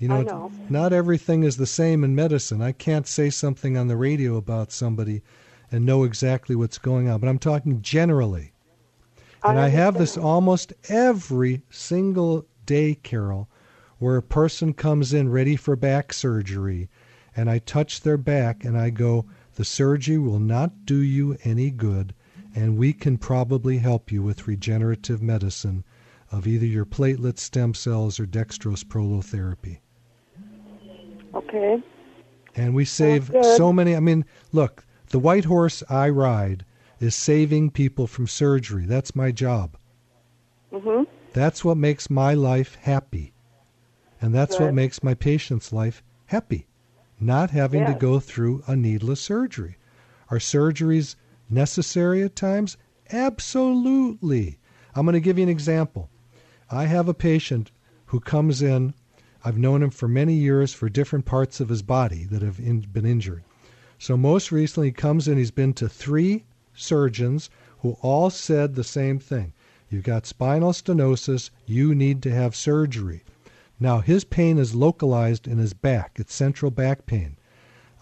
You 0.00 0.08
know, 0.08 0.22
know, 0.22 0.52
not 0.70 0.94
everything 0.94 1.42
is 1.42 1.58
the 1.58 1.66
same 1.66 2.04
in 2.04 2.14
medicine. 2.14 2.62
I 2.62 2.72
can't 2.72 3.06
say 3.06 3.28
something 3.28 3.76
on 3.76 3.88
the 3.88 3.98
radio 3.98 4.36
about 4.36 4.72
somebody 4.72 5.20
and 5.70 5.84
know 5.84 6.04
exactly 6.04 6.56
what's 6.56 6.78
going 6.78 7.10
on, 7.10 7.20
but 7.20 7.28
I'm 7.28 7.38
talking 7.38 7.82
generally. 7.82 8.52
And 9.44 9.58
I, 9.58 9.66
I 9.66 9.68
have 9.68 9.98
this 9.98 10.16
almost 10.16 10.72
every 10.88 11.60
single 11.68 12.46
day, 12.64 12.94
Carol, 12.94 13.50
where 13.98 14.16
a 14.16 14.22
person 14.22 14.72
comes 14.72 15.12
in 15.12 15.28
ready 15.28 15.54
for 15.54 15.76
back 15.76 16.14
surgery, 16.14 16.88
and 17.36 17.50
I 17.50 17.58
touch 17.58 18.00
their 18.00 18.16
back 18.16 18.64
and 18.64 18.78
I 18.78 18.88
go, 18.88 19.26
The 19.56 19.66
surgery 19.66 20.16
will 20.16 20.40
not 20.40 20.86
do 20.86 20.96
you 20.96 21.36
any 21.44 21.70
good, 21.70 22.14
and 22.54 22.78
we 22.78 22.94
can 22.94 23.18
probably 23.18 23.76
help 23.76 24.10
you 24.10 24.22
with 24.22 24.48
regenerative 24.48 25.20
medicine 25.20 25.84
of 26.32 26.46
either 26.46 26.64
your 26.64 26.86
platelet 26.86 27.38
stem 27.38 27.74
cells 27.74 28.18
or 28.18 28.24
dextrose 28.24 28.82
prolotherapy. 28.82 29.80
Okay. 31.34 31.82
And 32.56 32.74
we 32.74 32.84
save 32.84 33.34
so 33.42 33.72
many. 33.72 33.94
I 33.94 34.00
mean, 34.00 34.24
look, 34.52 34.84
the 35.08 35.18
white 35.18 35.44
horse 35.44 35.82
I 35.88 36.08
ride 36.08 36.64
is 36.98 37.14
saving 37.14 37.70
people 37.70 38.06
from 38.06 38.26
surgery. 38.26 38.84
That's 38.84 39.16
my 39.16 39.30
job. 39.30 39.76
Mhm. 40.72 41.06
That's 41.32 41.64
what 41.64 41.76
makes 41.76 42.10
my 42.10 42.34
life 42.34 42.74
happy. 42.82 43.32
And 44.20 44.34
that's 44.34 44.58
what 44.60 44.74
makes 44.74 45.02
my 45.02 45.14
patient's 45.14 45.72
life 45.72 46.02
happy. 46.26 46.66
Not 47.18 47.50
having 47.50 47.86
to 47.86 47.94
go 47.94 48.20
through 48.20 48.62
a 48.66 48.76
needless 48.76 49.20
surgery. 49.20 49.76
Are 50.30 50.38
surgeries 50.38 51.16
necessary 51.48 52.22
at 52.22 52.36
times? 52.36 52.76
Absolutely. 53.12 54.58
I'm 54.94 55.06
going 55.06 55.14
to 55.14 55.20
give 55.20 55.38
you 55.38 55.44
an 55.44 55.48
example. 55.48 56.10
I 56.70 56.84
have 56.84 57.08
a 57.08 57.14
patient 57.14 57.70
who 58.06 58.20
comes 58.20 58.62
in. 58.62 58.94
I've 59.44 59.58
known 59.58 59.82
him 59.82 59.90
for 59.90 60.08
many 60.08 60.34
years 60.34 60.72
for 60.74 60.88
different 60.88 61.24
parts 61.24 61.60
of 61.60 61.68
his 61.68 61.82
body 61.82 62.24
that 62.24 62.42
have 62.42 62.58
been 62.92 63.06
injured. 63.06 63.42
So 63.98 64.16
most 64.16 64.52
recently, 64.52 64.88
he 64.88 64.92
comes 64.92 65.28
in. 65.28 65.38
He's 65.38 65.50
been 65.50 65.72
to 65.74 65.88
three 65.88 66.44
surgeons 66.74 67.50
who 67.80 67.96
all 68.02 68.30
said 68.30 68.74
the 68.74 68.84
same 68.84 69.18
thing. 69.18 69.52
You've 69.88 70.04
got 70.04 70.26
spinal 70.26 70.72
stenosis. 70.72 71.50
You 71.66 71.94
need 71.94 72.22
to 72.22 72.30
have 72.30 72.54
surgery. 72.54 73.24
Now, 73.78 74.00
his 74.00 74.24
pain 74.24 74.58
is 74.58 74.74
localized 74.74 75.48
in 75.48 75.58
his 75.58 75.72
back. 75.72 76.18
It's 76.18 76.34
central 76.34 76.70
back 76.70 77.06
pain. 77.06 77.36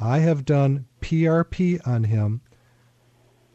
I 0.00 0.18
have 0.18 0.44
done 0.44 0.86
PRP 1.00 1.80
on 1.86 2.04
him, 2.04 2.40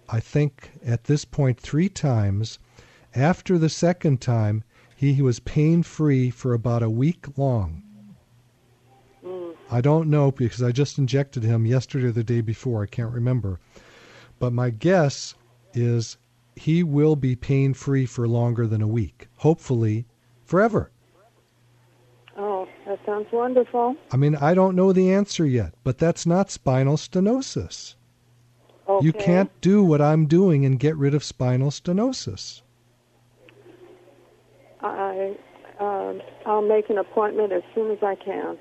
I 0.10 0.20
think 0.20 0.72
at 0.86 1.06
this 1.06 1.26
point, 1.26 1.60
three 1.60 1.90
times. 1.90 2.60
After 3.16 3.58
the 3.58 3.70
second 3.70 4.20
time, 4.22 4.64
he, 5.12 5.22
was 5.22 5.40
pain 5.40 5.84
free 5.84 6.30
for 6.30 6.54
about 6.54 6.84
a 6.84 6.90
week 6.90 7.38
long. 7.38 7.84
Mm. 9.26 9.56
I 9.70 9.82
don't 9.82 10.10
know 10.10 10.32
because 10.32 10.64
I 10.64 10.72
just 10.72 10.98
injected 10.98 11.44
him 11.44 11.66
yesterday 11.66 12.08
or 12.08 12.12
the 12.12 12.24
day 12.24 12.42
before. 12.42 12.84
I 12.84 12.88
can't 12.88 13.14
remember. 13.14 13.60
But 14.40 14.54
my 14.54 14.70
guess 14.70 15.36
is 15.74 16.18
he 16.56 16.84
will 16.84 17.16
be 17.16 17.36
pain 17.36 17.74
free 17.74 18.06
for 18.06 18.28
longer 18.28 18.68
than 18.68 18.82
a 18.82 18.88
week. 18.88 19.28
Hopefully, 19.38 20.06
forever. 20.46 20.92
Oh, 22.38 22.68
that 22.86 23.00
sounds 23.06 23.28
wonderful. 23.32 23.96
I 24.12 24.18
mean, 24.18 24.36
I 24.36 24.54
don't 24.54 24.76
know 24.76 24.92
the 24.92 25.12
answer 25.12 25.46
yet, 25.46 25.74
but 25.84 25.98
that's 25.98 26.26
not 26.26 26.50
spinal 26.50 26.98
stenosis. 26.98 27.96
Okay. 28.88 29.06
You 29.06 29.14
can't 29.14 29.52
do 29.62 29.84
what 29.84 30.02
I'm 30.02 30.26
doing 30.26 30.66
and 30.66 30.80
get 30.80 30.98
rid 30.98 31.14
of 31.14 31.24
spinal 31.24 31.70
stenosis. 31.70 32.62
I 34.84 35.36
um, 35.80 36.22
I'll 36.46 36.62
make 36.62 36.90
an 36.90 36.98
appointment 36.98 37.52
as 37.52 37.64
soon 37.74 37.92
as 37.92 37.98
I 38.04 38.16
can. 38.16 38.58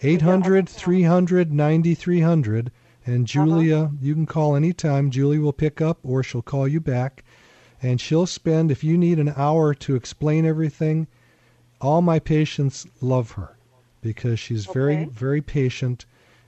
800 0.00 0.68
300 0.68 1.52
9300. 1.52 2.70
And 3.06 3.26
Julia, 3.26 3.90
you 4.02 4.14
can 4.14 4.26
call 4.26 4.54
anytime. 4.54 5.10
Julie 5.10 5.38
will 5.38 5.52
pick 5.52 5.80
up 5.80 5.98
or 6.02 6.22
she'll 6.22 6.42
call 6.42 6.68
you 6.68 6.80
back. 6.80 7.24
And 7.80 8.00
she'll 8.00 8.26
spend, 8.26 8.70
if 8.70 8.84
you 8.84 8.98
need 8.98 9.18
an 9.18 9.32
hour 9.36 9.72
to 9.74 9.94
explain 9.96 10.44
everything, 10.44 11.06
all 11.80 12.02
my 12.02 12.18
patients 12.18 12.86
love 13.00 13.32
her 13.32 13.56
because 14.02 14.38
she's 14.38 14.66
very, 14.66 15.06
very 15.06 15.40
patient 15.40 16.04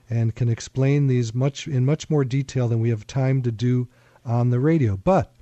and 0.09 0.35
can 0.35 0.49
explain 0.49 1.07
these 1.07 1.33
much 1.33 1.67
in 1.67 1.85
much 1.85 2.09
more 2.09 2.25
detail 2.25 2.67
than 2.67 2.81
we 2.81 2.89
have 2.89 3.07
time 3.07 3.41
to 3.41 3.51
do 3.51 3.87
on 4.25 4.49
the 4.49 4.59
radio. 4.59 4.97
But 4.97 5.33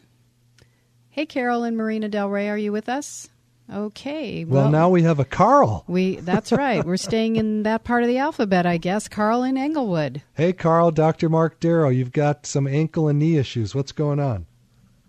Hey, 1.09 1.25
Carol 1.25 1.63
in 1.63 1.77
Marina 1.77 2.09
Del 2.09 2.29
Rey, 2.29 2.49
are 2.49 2.57
you 2.57 2.73
with 2.73 2.89
us? 2.89 3.29
Okay. 3.71 4.45
Well, 4.45 4.69
now 4.69 4.89
we 4.89 5.01
have 5.03 5.19
a 5.19 5.25
Carl. 5.25 5.83
we 5.87 6.17
that's 6.17 6.51
right. 6.51 6.85
We're 6.85 6.97
staying 6.97 7.37
in 7.37 7.63
that 7.63 7.83
part 7.83 8.03
of 8.03 8.07
the 8.07 8.19
alphabet, 8.19 8.65
I 8.65 8.77
guess. 8.77 9.07
Carl 9.07 9.43
in 9.43 9.57
Englewood. 9.57 10.21
Hey, 10.35 10.53
Carl, 10.53 10.91
Dr. 10.91 11.29
Mark 11.29 11.59
Darrow. 11.59 11.89
You've 11.89 12.11
got 12.11 12.45
some 12.45 12.67
ankle 12.67 13.07
and 13.07 13.17
knee 13.17 13.37
issues. 13.37 13.73
What's 13.73 13.91
going 13.91 14.19
on? 14.19 14.45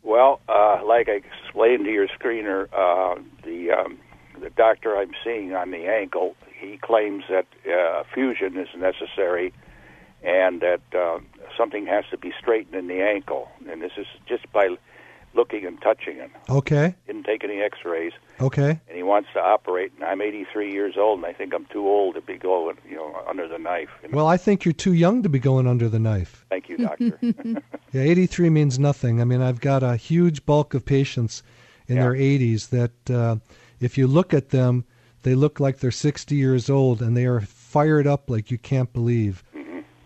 Well, 0.03 0.41
uh, 0.49 0.81
like 0.87 1.09
I 1.09 1.21
explained 1.45 1.85
to 1.85 1.91
your 1.91 2.09
screener, 2.09 2.69
uh, 2.73 3.21
the 3.45 3.73
um, 3.73 3.99
the 4.41 4.51
doctor 4.51 4.97
I'm 4.97 5.13
seeing 5.23 5.55
on 5.55 5.71
the 5.71 5.87
ankle, 5.87 6.35
he 6.59 6.79
claims 6.79 7.25
that 7.29 7.47
uh, 7.71 8.05
fusion 8.15 8.57
is 8.57 8.69
necessary, 8.77 9.53
and 10.23 10.63
that 10.63 10.81
uh, 10.95 11.19
something 11.59 11.87
has 11.87 12.05
to 12.11 12.17
be 12.17 12.33
straightened 12.41 12.75
in 12.75 12.87
the 12.87 13.03
ankle, 13.03 13.49
and 13.71 13.83
this 13.83 13.93
is 13.99 14.07
just 14.27 14.51
by 14.53 14.77
looking 15.37 15.65
and 15.67 15.81
touching 15.83 16.17
him. 16.17 16.31
Okay. 16.49 16.95
Didn't 17.07 17.25
take 17.25 17.45
any 17.45 17.61
X-rays, 17.61 18.13
Okay. 18.41 18.71
and 18.89 18.97
he 18.97 19.03
wants 19.03 19.29
to 19.35 19.41
operate. 19.41 19.93
And 19.95 20.05
I'm 20.05 20.21
83 20.23 20.73
years 20.73 20.95
old, 20.99 21.19
and 21.19 21.27
I 21.27 21.33
think 21.33 21.53
I'm 21.55 21.67
too 21.67 21.87
old 21.87 22.15
to 22.17 22.21
be 22.23 22.37
going, 22.39 22.77
you 22.89 22.97
know, 22.97 23.15
under 23.29 23.47
the 23.47 23.59
knife. 23.59 23.91
You 24.03 24.09
know? 24.09 24.17
Well, 24.17 24.27
I 24.27 24.37
think 24.39 24.65
you're 24.65 24.73
too 24.73 24.95
young 24.95 25.23
to 25.23 25.29
be 25.29 25.39
going 25.39 25.67
under 25.67 25.89
the 25.89 25.99
knife. 26.01 26.45
Thank 26.49 26.69
you, 26.69 26.79
doctor. 26.79 27.19
Yeah, 27.93 28.03
83 28.03 28.51
means 28.51 28.79
nothing. 28.79 29.21
I 29.21 29.25
mean, 29.25 29.41
I've 29.41 29.61
got 29.61 29.83
a 29.83 29.97
huge 29.97 30.45
bulk 30.45 30.75
of 30.75 30.85
patients 30.85 31.43
in 31.87 31.97
Yeah. 31.97 32.03
their 32.03 32.15
80s 32.15 32.69
that, 32.71 33.11
uh, 33.11 33.37
if 33.81 33.97
you 33.97 34.07
look 34.07 34.35
at 34.35 34.51
them, 34.51 34.85
they 35.23 35.35
look 35.35 35.61
like 35.61 35.79
they're 35.79 35.91
60 35.91 36.35
years 36.35 36.69
old 36.69 37.01
and 37.01 37.17
they 37.17 37.25
are 37.27 37.41
fired 37.41 38.07
up 38.07 38.29
like 38.29 38.51
you 38.51 38.59
can't 38.59 38.93
believe. 38.93 39.43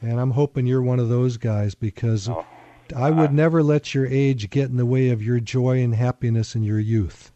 And 0.02 0.18
I'm 0.18 0.30
hoping 0.30 0.66
you're 0.66 0.80
one 0.82 0.99
of 0.99 1.08
those 1.10 1.37
guys 1.37 1.75
because 1.75 2.28
Oh. 2.28 2.44
I 2.92 3.11
would 3.11 3.32
never 3.32 3.62
let 3.62 3.94
your 3.94 4.06
age 4.06 4.50
get 4.50 4.70
in 4.70 4.76
the 4.76 4.87
way 4.87 5.11
of 5.11 5.23
your 5.23 5.40
joy 5.40 5.82
and 5.82 5.94
happiness 5.94 6.54
in 6.54 6.62
your 6.62 6.78
youth. 6.78 7.32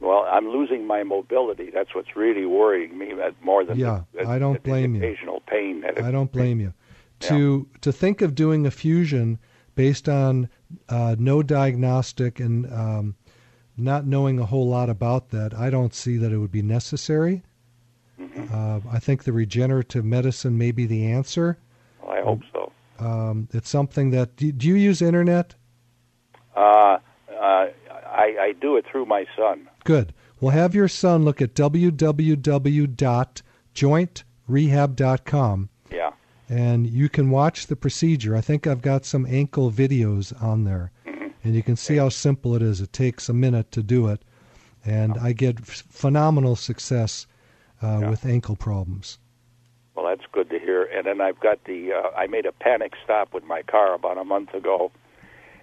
Well, 0.00 0.26
I'm 0.30 0.48
losing 0.48 0.86
my 0.86 1.02
mobility. 1.02 1.70
That's 1.70 1.94
what's 1.94 2.16
really 2.16 2.44
worrying 2.44 2.98
me. 2.98 3.12
That 3.14 3.34
more 3.42 3.64
than 3.64 3.78
Yeah, 3.78 4.02
the, 4.12 4.26
I 4.28 4.38
don't 4.38 4.54
the 4.54 4.68
blame 4.68 4.94
you. 4.94 5.02
Occasional 5.02 5.42
pain. 5.46 5.80
That 5.82 6.02
I 6.02 6.10
don't 6.10 6.32
blame 6.32 6.60
you. 6.60 6.74
To 7.20 7.68
to 7.82 7.92
think 7.92 8.20
of 8.20 8.34
doing 8.34 8.66
a 8.66 8.70
fusion 8.70 9.38
based 9.76 10.08
on 10.08 10.48
uh, 10.88 11.14
no 11.18 11.42
diagnostic 11.42 12.40
and 12.40 12.70
um, 12.72 13.14
not 13.76 14.06
knowing 14.06 14.38
a 14.38 14.46
whole 14.46 14.68
lot 14.68 14.90
about 14.90 15.30
that, 15.30 15.54
I 15.54 15.70
don't 15.70 15.94
see 15.94 16.16
that 16.16 16.32
it 16.32 16.38
would 16.38 16.52
be 16.52 16.62
necessary. 16.62 17.42
Mm-hmm. 18.20 18.54
Uh, 18.54 18.80
I 18.92 18.98
think 18.98 19.24
the 19.24 19.32
regenerative 19.32 20.04
medicine 20.04 20.58
may 20.58 20.72
be 20.72 20.86
the 20.86 21.06
answer. 21.06 21.58
Well, 22.02 22.10
I 22.12 22.22
hope 22.22 22.40
so. 22.52 22.61
Um, 23.04 23.48
it's 23.52 23.68
something 23.68 24.10
that 24.10 24.36
do, 24.36 24.52
do 24.52 24.68
you 24.68 24.74
use 24.76 25.02
internet? 25.02 25.54
Uh, 26.54 26.98
uh, 27.30 27.66
I, 28.06 28.36
I 28.40 28.54
do 28.60 28.76
it 28.76 28.84
through 28.90 29.06
my 29.06 29.24
son. 29.36 29.68
Good. 29.84 30.12
Well, 30.40 30.50
have 30.52 30.74
your 30.74 30.88
son 30.88 31.24
look 31.24 31.40
at 31.42 31.54
www.jointrehab.com 34.48 35.68
Yeah. 35.90 36.10
and 36.48 36.86
you 36.86 37.08
can 37.08 37.30
watch 37.30 37.66
the 37.66 37.76
procedure. 37.76 38.36
I 38.36 38.40
think 38.40 38.66
I've 38.66 38.82
got 38.82 39.04
some 39.04 39.26
ankle 39.26 39.70
videos 39.70 40.40
on 40.42 40.64
there, 40.64 40.90
and 41.44 41.54
you 41.54 41.62
can 41.62 41.76
see 41.76 41.96
how 41.96 42.08
simple 42.08 42.54
it 42.54 42.62
is. 42.62 42.80
It 42.80 42.92
takes 42.92 43.28
a 43.28 43.32
minute 43.34 43.70
to 43.72 43.82
do 43.82 44.08
it, 44.08 44.24
and 44.84 45.16
I 45.18 45.32
get 45.32 45.60
f- 45.60 45.84
phenomenal 45.88 46.56
success 46.56 47.26
uh, 47.82 47.98
Yeah. 48.02 48.10
with 48.10 48.24
ankle 48.26 48.56
problems. 48.56 49.18
Well, 49.94 50.06
that's 50.06 50.26
good 50.32 50.48
to 50.50 50.58
hear. 50.58 50.84
And 50.84 51.06
then 51.06 51.20
I've 51.20 51.38
got 51.40 51.64
the. 51.64 51.92
Uh, 51.92 52.10
I 52.16 52.26
made 52.26 52.46
a 52.46 52.52
panic 52.52 52.92
stop 53.04 53.34
with 53.34 53.44
my 53.44 53.62
car 53.62 53.94
about 53.94 54.16
a 54.18 54.24
month 54.24 54.54
ago, 54.54 54.90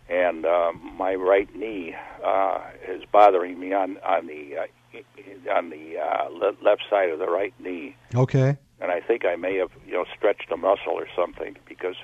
and 0.07 0.45
uh, 0.45 0.71
my 0.74 1.15
right 1.15 1.53
knee 1.55 1.95
uh, 2.24 2.59
is 2.88 3.03
bothering 3.12 3.59
me 3.59 3.74
on 3.74 3.98
on 4.00 4.27
the 4.27 4.57
uh, 4.57 5.55
on 5.55 5.69
the 5.71 5.98
uh, 5.98 6.29
le- 6.29 6.57
left 6.63 6.83
side 6.89 7.09
of 7.09 7.19
the 7.19 7.27
right 7.29 7.53
knee. 7.59 7.95
Okay. 8.13 8.57
and 8.81 8.91
I 8.91 9.00
think 9.01 9.25
I 9.25 9.36
may 9.36 9.57
have 9.57 9.71
you 9.86 9.93
know 9.93 10.05
stretched 10.15 10.51
a 10.51 10.57
muscle 10.57 10.93
or 10.93 11.07
something 11.15 11.57
because, 11.67 11.95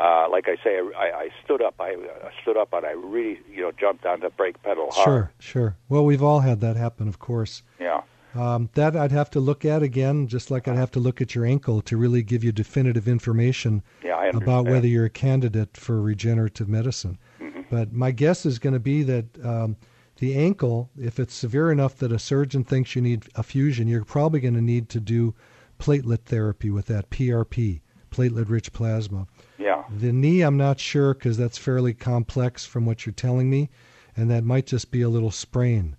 uh, 0.00 0.28
like 0.30 0.48
I 0.48 0.56
say, 0.62 0.78
I, 0.96 1.10
I 1.24 1.28
stood 1.44 1.60
up. 1.62 1.74
I 1.80 1.94
uh, 1.94 2.30
stood 2.42 2.56
up 2.56 2.72
and 2.72 2.86
I 2.86 2.92
really 2.92 3.40
you 3.50 3.62
know 3.62 3.72
jumped 3.72 4.06
on 4.06 4.20
the 4.20 4.30
brake 4.30 4.62
pedal 4.62 4.90
hard. 4.92 5.04
Sure, 5.04 5.32
sure. 5.38 5.76
Well, 5.88 6.04
we've 6.04 6.22
all 6.22 6.40
had 6.40 6.60
that 6.60 6.76
happen, 6.76 7.08
of 7.08 7.18
course. 7.18 7.62
Yeah, 7.80 8.02
Um, 8.34 8.68
that 8.74 8.94
I'd 8.94 9.12
have 9.12 9.30
to 9.30 9.40
look 9.40 9.64
at 9.64 9.82
again, 9.82 10.26
just 10.26 10.50
like 10.50 10.68
I'd 10.68 10.76
have 10.76 10.90
to 10.92 11.00
look 11.00 11.20
at 11.20 11.34
your 11.34 11.44
ankle 11.46 11.80
to 11.82 11.96
really 11.96 12.22
give 12.22 12.44
you 12.44 12.52
definitive 12.52 13.08
information 13.08 13.82
Yeah, 14.04 14.30
about 14.34 14.66
whether 14.66 14.86
you're 14.86 15.06
a 15.06 15.10
candidate 15.10 15.76
for 15.76 16.00
regenerative 16.00 16.68
medicine. 16.68 17.18
Mm-hmm. 17.40 17.62
But 17.70 17.92
my 17.92 18.10
guess 18.10 18.44
is 18.44 18.58
going 18.58 18.74
to 18.74 18.80
be 18.80 19.02
that 19.04 19.44
um, 19.44 19.76
the 20.16 20.36
ankle, 20.36 20.90
if 20.98 21.18
it's 21.18 21.34
severe 21.34 21.70
enough 21.70 21.96
that 21.96 22.12
a 22.12 22.18
surgeon 22.18 22.64
thinks 22.64 22.94
you 22.94 23.02
need 23.02 23.26
a 23.34 23.42
fusion, 23.42 23.88
you're 23.88 24.04
probably 24.04 24.40
going 24.40 24.54
to 24.54 24.60
need 24.60 24.88
to 24.90 25.00
do 25.00 25.34
platelet 25.78 26.24
therapy 26.24 26.70
with 26.70 26.86
that 26.86 27.08
PRP, 27.10 27.80
platelet 28.10 28.50
rich 28.50 28.72
plasma. 28.72 29.26
Yeah. 29.58 29.84
The 29.96 30.12
knee, 30.12 30.42
I'm 30.42 30.56
not 30.56 30.80
sure 30.80 31.14
because 31.14 31.36
that's 31.36 31.56
fairly 31.56 31.94
complex 31.94 32.66
from 32.66 32.84
what 32.84 33.06
you're 33.06 33.12
telling 33.12 33.48
me, 33.48 33.70
and 34.16 34.30
that 34.30 34.44
might 34.44 34.66
just 34.66 34.90
be 34.90 35.02
a 35.02 35.08
little 35.08 35.30
sprain. 35.30 35.96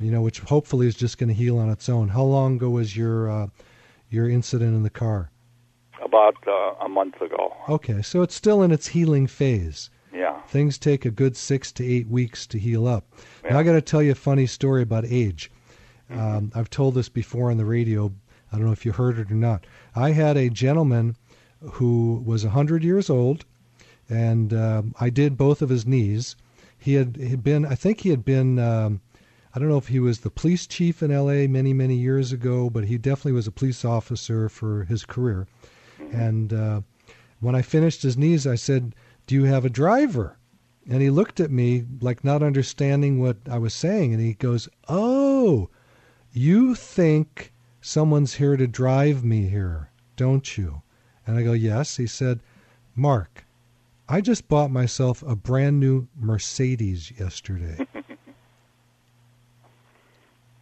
You 0.00 0.10
know, 0.10 0.22
which 0.22 0.40
hopefully 0.40 0.86
is 0.86 0.94
just 0.94 1.18
going 1.18 1.28
to 1.28 1.34
heal 1.34 1.58
on 1.58 1.70
its 1.70 1.88
own. 1.88 2.08
How 2.08 2.22
long 2.22 2.56
ago 2.56 2.70
was 2.70 2.96
your 2.96 3.30
uh, 3.30 3.46
your 4.08 4.28
incident 4.28 4.74
in 4.74 4.82
the 4.82 4.90
car? 4.90 5.30
About 6.02 6.36
uh, 6.46 6.84
a 6.84 6.88
month 6.88 7.20
ago. 7.20 7.54
Okay, 7.68 8.02
so 8.02 8.22
it's 8.22 8.34
still 8.34 8.62
in 8.62 8.72
its 8.72 8.88
healing 8.88 9.26
phase. 9.26 9.90
Yeah. 10.12 10.40
Things 10.42 10.78
take 10.78 11.04
a 11.04 11.10
good 11.10 11.36
six 11.36 11.70
to 11.72 11.86
eight 11.86 12.08
weeks 12.08 12.46
to 12.48 12.58
heal 12.58 12.88
up. 12.88 13.04
Now, 13.48 13.58
I 13.58 13.62
got 13.62 13.72
to 13.72 13.82
tell 13.82 14.02
you 14.02 14.12
a 14.12 14.16
funny 14.16 14.46
story 14.46 14.82
about 14.82 15.04
age. 15.04 15.50
Um, 16.10 16.50
I've 16.54 16.70
told 16.70 16.94
this 16.94 17.08
before 17.08 17.50
on 17.50 17.56
the 17.56 17.64
radio. 17.64 18.12
I 18.52 18.56
don't 18.56 18.66
know 18.66 18.72
if 18.72 18.84
you 18.84 18.92
heard 18.92 19.18
it 19.18 19.30
or 19.30 19.36
not. 19.36 19.66
I 19.94 20.10
had 20.10 20.36
a 20.36 20.50
gentleman 20.50 21.16
who 21.60 22.22
was 22.24 22.44
100 22.44 22.82
years 22.82 23.08
old, 23.08 23.44
and 24.08 24.52
um, 24.52 24.94
I 24.98 25.10
did 25.10 25.36
both 25.36 25.62
of 25.62 25.68
his 25.68 25.86
knees. 25.86 26.34
He 26.76 26.94
had, 26.94 27.16
had 27.16 27.44
been, 27.44 27.64
I 27.64 27.74
think 27.74 28.00
he 28.00 28.08
had 28.08 28.24
been, 28.24 28.58
um, 28.58 29.00
I 29.52 29.58
don't 29.58 29.68
know 29.68 29.78
if 29.78 29.88
he 29.88 29.98
was 29.98 30.20
the 30.20 30.30
police 30.30 30.66
chief 30.66 31.02
in 31.02 31.10
LA 31.10 31.48
many, 31.48 31.72
many 31.72 31.96
years 31.96 32.32
ago, 32.32 32.70
but 32.70 32.84
he 32.84 32.98
definitely 32.98 33.32
was 33.32 33.48
a 33.48 33.52
police 33.52 33.84
officer 33.84 34.48
for 34.48 34.84
his 34.84 35.04
career. 35.04 35.48
And 36.12 36.52
uh, 36.52 36.80
when 37.40 37.54
I 37.54 37.62
finished 37.62 38.02
his 38.02 38.16
knees, 38.16 38.46
I 38.46 38.54
said, 38.54 38.94
Do 39.26 39.34
you 39.34 39.44
have 39.44 39.64
a 39.64 39.70
driver? 39.70 40.36
And 40.88 41.02
he 41.02 41.10
looked 41.10 41.40
at 41.40 41.50
me 41.50 41.84
like 42.00 42.24
not 42.24 42.42
understanding 42.42 43.20
what 43.20 43.38
I 43.50 43.58
was 43.58 43.74
saying. 43.74 44.12
And 44.12 44.22
he 44.22 44.34
goes, 44.34 44.68
Oh, 44.88 45.68
you 46.32 46.74
think 46.74 47.52
someone's 47.80 48.34
here 48.34 48.56
to 48.56 48.66
drive 48.66 49.24
me 49.24 49.48
here, 49.48 49.90
don't 50.16 50.56
you? 50.56 50.82
And 51.26 51.36
I 51.36 51.42
go, 51.42 51.52
Yes. 51.52 51.96
He 51.96 52.06
said, 52.06 52.40
Mark, 52.94 53.44
I 54.08 54.20
just 54.20 54.48
bought 54.48 54.70
myself 54.70 55.22
a 55.22 55.36
brand 55.36 55.80
new 55.80 56.08
Mercedes 56.16 57.12
yesterday. 57.18 57.86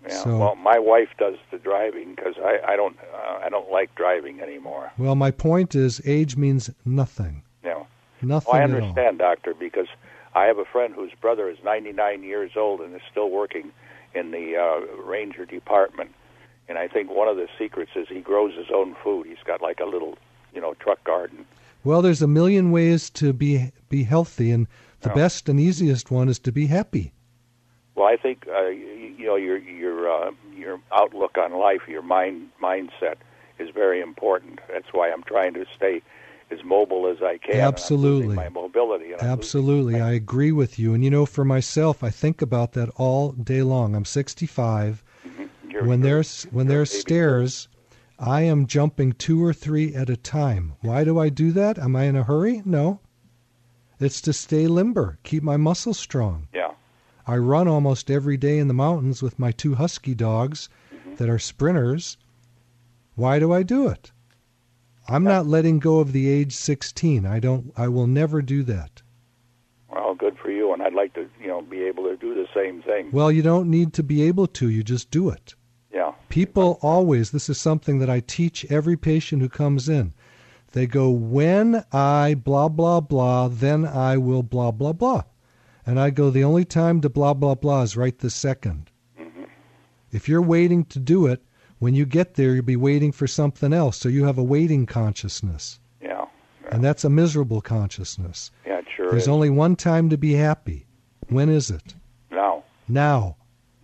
Yeah. 0.09 0.23
So- 0.25 0.39
well, 0.39 0.57
my 0.57 0.79
wife 0.79 1.09
does 1.19 1.37
the 1.51 1.59
driving 1.59 2.15
because 2.15 2.35
I 2.39 2.73
I 2.73 2.77
don't 2.77 2.97
uh, 3.15 3.39
I 3.45 3.49
don't 3.49 3.71
like 3.71 3.95
driving 3.95 4.41
anymore. 4.41 4.91
well, 4.99 5.15
my 5.15 5.31
point 5.31 5.75
is, 5.75 6.01
age 6.07 6.37
means 6.37 6.71
nothing. 6.85 7.43
No. 7.65 7.87
Nothing 8.23 8.53
Well, 8.53 8.61
I 8.61 8.65
at 8.65 8.71
all. 8.71 8.77
understand, 8.77 9.19
doctor, 9.19 9.55
because 9.55 9.87
I 10.35 10.45
have 10.47 10.59
a 10.59 10.65
friend 10.65 10.95
whose 10.95 11.13
brother 11.21 11.49
is 11.49 11.59
99 11.65 12.23
years 12.23 12.53
old 12.57 12.81
and 12.81 12.95
is 12.95 13.03
still 13.11 13.31
working 13.31 13.71
in 14.15 14.31
the 14.33 14.57
uh, 14.57 15.03
ranger 15.03 15.45
department. 15.45 16.11
And 16.69 16.79
I 16.79 16.89
think 16.89 17.11
one 17.11 17.29
of 17.29 17.37
the 17.37 17.49
secrets 17.59 17.93
is 17.97 18.09
he 18.09 18.21
grows 18.21 18.55
his 18.57 18.71
own 18.75 18.95
food. 19.03 19.27
He's 19.27 19.43
got 19.45 19.63
like 19.63 19.81
a 19.81 19.85
little, 19.87 20.19
you 20.55 20.61
know, 20.61 20.75
truck 20.75 21.03
garden. 21.05 21.47
Well, 21.85 22.03
there's 22.03 22.21
a 22.23 22.27
million 22.27 22.71
ways 22.73 23.09
to 23.11 23.33
be 23.33 23.73
be 23.89 24.03
healthy, 24.05 24.51
and 24.51 24.67
the 25.01 25.09
Yeah. 25.11 25.15
best 25.15 25.49
and 25.49 25.59
easiest 25.61 26.11
one 26.11 26.29
is 26.29 26.39
to 26.41 26.53
be 26.53 26.67
happy. 26.67 27.13
Well, 27.99 28.07
I 28.07 28.17
think 28.17 28.47
uh, 28.49 28.67
you, 28.67 29.27
know 29.27 29.35
your 29.35 29.59
your 29.59 30.09
uh, 30.09 30.31
your 30.55 30.81
outlook 30.93 31.37
on 31.37 31.53
life, 31.53 31.83
your 31.89 32.03
mind 32.03 32.51
mindset 32.63 33.17
is 33.59 33.71
very 33.71 34.01
important. 34.01 34.61
That's 34.73 34.93
why 34.93 35.11
I'm 35.11 35.25
trying 35.25 35.55
to 35.55 35.67
stay 35.75 36.03
as 36.53 36.63
mobile 36.65 37.09
as 37.09 37.21
I 37.23 37.39
can. 37.39 37.61
Absolutely. 37.61 38.37
my 38.37 38.49
mobility. 38.49 39.15
Absolutely, 39.19 40.01
I 40.01 40.13
agree 40.13 40.53
with 40.53 40.79
you. 40.79 40.95
And 40.95 41.03
you 41.03 41.11
know, 41.11 41.27
for 41.27 41.45
myself, 41.45 42.05
I 42.05 42.11
think 42.11 42.41
about 42.41 42.73
that 42.73 42.89
all 42.97 43.33
day 43.33 43.63
long. 43.63 43.97
I'm 43.97 44.05
65. 44.05 45.03
losing- 45.25 45.51
you're- 45.69 45.87
When 45.87 46.01
there's 46.01 46.45
when 46.45 46.69
there's 46.69 46.91
stairs, 46.91 47.69
I 48.19 48.43
am 48.43 48.67
jumping 48.67 49.13
two 49.13 49.45
or 49.45 49.53
three 49.53 49.93
at 49.95 50.09
a 50.09 50.17
time. 50.17 50.75
Why 50.83 51.03
do 51.03 51.19
I 51.19 51.31
do 51.31 51.51
that? 51.53 51.79
Am 51.79 51.97
I 51.97 52.05
in 52.05 52.15
a 52.15 52.23
hurry? 52.23 52.63
No. 52.65 53.01
It's 54.01 54.21
to 54.21 54.33
stay 54.33 54.69
limber, 54.69 55.19
keep 55.25 55.43
my 55.43 55.57
muscles 55.57 55.99
strong. 55.99 56.47
Yeah. 56.55 56.71
I 57.29 57.37
run 57.37 57.69
almost 57.69 58.11
every 58.11 58.39
day 58.39 58.59
in 58.59 58.69
the 58.69 58.75
mountains 58.75 59.23
with 59.23 59.39
my 59.39 59.53
two 59.53 59.75
husky 59.75 60.15
dogs 60.15 60.71
that 61.19 61.29
are 61.29 61.39
sprinters. 61.39 62.17
Why 63.17 63.39
do 63.39 63.53
I 63.53 63.63
do 63.63 63.87
it? 63.89 64.13
I'm 65.07 65.25
not 65.25 65.47
letting 65.47 65.79
go 65.79 66.01
of 66.01 66.13
the 66.13 66.27
age 66.27 66.55
16. 66.55 67.27
I 67.27 67.39
don't 67.39 67.71
I 67.77 67.89
will 67.89 68.07
never 68.07 68.41
do 68.41 68.63
that. 68.63 69.03
Well, 69.91 70.15
good 70.15 70.39
for 70.39 70.51
you, 70.51 70.73
and 70.73 70.83
I'd 70.83 70.95
like 70.95 71.13
to, 71.15 71.29
you 71.39 71.49
know, 71.49 71.61
be 71.61 71.83
able 71.83 72.05
to 72.05 72.17
do 72.17 72.35
the 72.35 72.47
same 72.55 72.81
thing. 72.81 73.11
Well, 73.13 73.31
you 73.31 73.43
don't 73.43 73.69
need 73.69 73.93
to 73.95 74.03
be 74.03 74.23
able 74.23 74.47
to, 74.47 74.71
you 74.71 74.83
just 74.83 75.11
do 75.11 75.29
it. 75.29 75.55
Yeah. 75.93 76.13
People 76.31 76.79
always, 76.81 77.31
this 77.31 77.51
is 77.51 77.61
something 77.61 77.99
that 77.99 78.09
I 78.09 78.21
teach 78.21 78.65
every 78.71 78.97
patient 78.97 79.43
who 79.43 79.51
comes 79.51 79.89
in. 79.89 80.15
They 80.73 80.87
go, 80.87 81.11
when 81.11 81.85
I 81.93 82.35
blah, 82.35 82.69
blah, 82.69 83.01
blah, 83.01 83.49
then 83.49 83.85
I 83.85 84.17
will 84.17 84.43
blah, 84.43 84.71
blah, 84.71 84.93
blah. 84.95 85.25
And 85.89 85.99
I 85.99 86.11
go, 86.11 86.29
the 86.29 86.45
only 86.45 86.67
time 86.67 87.01
to 87.01 87.09
blah, 87.09 87.33
blah, 87.33 87.55
blah 87.55 87.81
is 87.81 87.97
right 87.97 88.19
this 88.19 88.39
2nd 88.39 88.89
mm-hmm. 89.19 89.45
If 90.13 90.29
you're 90.29 90.43
waiting 90.43 90.85
to 90.85 90.99
do 90.99 91.25
it, 91.25 91.43
when 91.79 91.95
you 91.95 92.05
get 92.05 92.35
there, 92.35 92.55
you'll 92.55 92.63
be 92.63 92.77
waiting 92.77 93.11
for 93.11 93.27
something 93.27 93.73
else. 93.73 93.97
So 93.97 94.11
you 94.11 94.27
have 94.27 94.37
a 94.37 94.43
waiting 94.43 94.85
consciousness. 94.85 95.81
Yeah. 96.03 96.27
And 96.71 96.85
that's 96.85 97.05
a 97.05 97.09
miserable 97.09 97.63
consciousness. 97.63 98.51
Yeah, 98.67 98.83
sure 98.95 99.09
There's 99.11 99.23
is. 99.23 99.29
only 99.29 99.49
one 99.49 99.77
time 99.77 100.11
to 100.11 100.19
be 100.19 100.35
happy. 100.35 100.87
When 101.29 101.49
is 101.49 101.71
it? 101.71 101.95
now. 102.31 102.65
Now. 102.87 103.37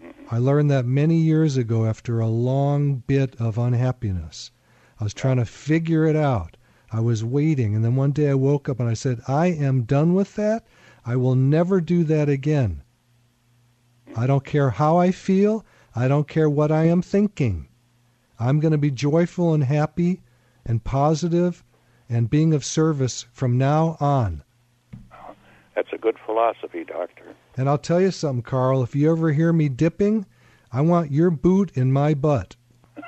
Mm-hmm. 0.03 0.35
I 0.35 0.37
learned 0.37 0.71
that 0.73 0.85
many 0.85 1.17
years 1.17 1.57
ago 1.57 1.87
after 1.87 2.21
a 2.21 2.27
long 2.27 2.97
bit 3.07 3.35
of 3.41 3.57
unhappiness. 3.57 4.51
I 5.01 5.05
was 5.05 5.15
trying 5.15 5.39
to 5.39 5.47
figure 5.47 6.05
it 6.05 6.17
out. 6.17 6.59
I 6.93 7.01
was 7.01 7.25
waiting, 7.25 7.75
and 7.75 7.83
then 7.83 7.97
one 7.97 8.13
day 8.13 8.29
I 8.29 8.35
woke 8.35 8.69
up 8.69 8.79
and 8.79 8.91
I 8.91 8.95
said, 8.95 9.23
I 9.27 9.47
am 9.47 9.85
done 9.85 10.13
with 10.13 10.35
that. 10.35 10.67
I 11.07 11.17
will 11.17 11.35
never 11.35 11.81
do 11.81 12.05
that 12.05 12.29
again. 12.29 12.83
I 14.17 14.27
don't 14.27 14.45
care 14.45 14.71
how 14.71 14.97
I 14.97 15.11
feel. 15.11 15.65
I 15.95 16.09
don't 16.09 16.29
care 16.29 16.49
what 16.49 16.73
I 16.73 16.85
am 16.85 17.03
thinking. 17.03 17.69
I'm 18.39 18.61
going 18.61 18.73
to 18.73 18.79
be 18.79 18.91
joyful 18.91 19.55
and 19.55 19.65
happy 19.65 20.21
and 20.65 20.83
positive 20.83 21.63
and 22.09 22.31
being 22.31 22.55
of 22.55 22.65
service 22.65 23.27
from 23.33 23.59
now 23.59 23.97
on. 24.01 24.43
That's 25.75 25.93
a 25.93 25.99
good 25.99 26.17
philosophy, 26.25 26.85
doctor. 26.85 27.35
And 27.57 27.69
I'll 27.69 27.79
tell 27.79 28.01
you 28.01 28.11
something, 28.11 28.43
Carl. 28.43 28.83
If 28.83 28.95
you 28.95 29.11
ever 29.11 29.33
hear 29.33 29.53
me 29.53 29.69
dipping, 29.69 30.27
I 30.73 30.81
want 30.81 31.11
your 31.11 31.31
boot 31.31 31.73
in 31.75 31.93
my 31.93 32.15
butt. 32.15 32.57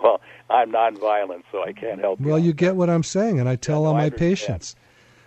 Well, 0.00 0.20
I'm 0.48 0.70
nonviolent, 0.70 1.42
so 1.50 1.62
I 1.64 1.72
can't 1.72 2.00
help 2.00 2.20
Well, 2.20 2.38
you 2.38 2.52
get 2.52 2.76
what 2.76 2.88
I'm 2.88 3.02
saying, 3.02 3.40
and 3.40 3.48
I 3.48 3.56
tell 3.56 3.82
no, 3.82 3.88
all 3.88 3.94
my 3.94 4.04
understand. 4.04 4.74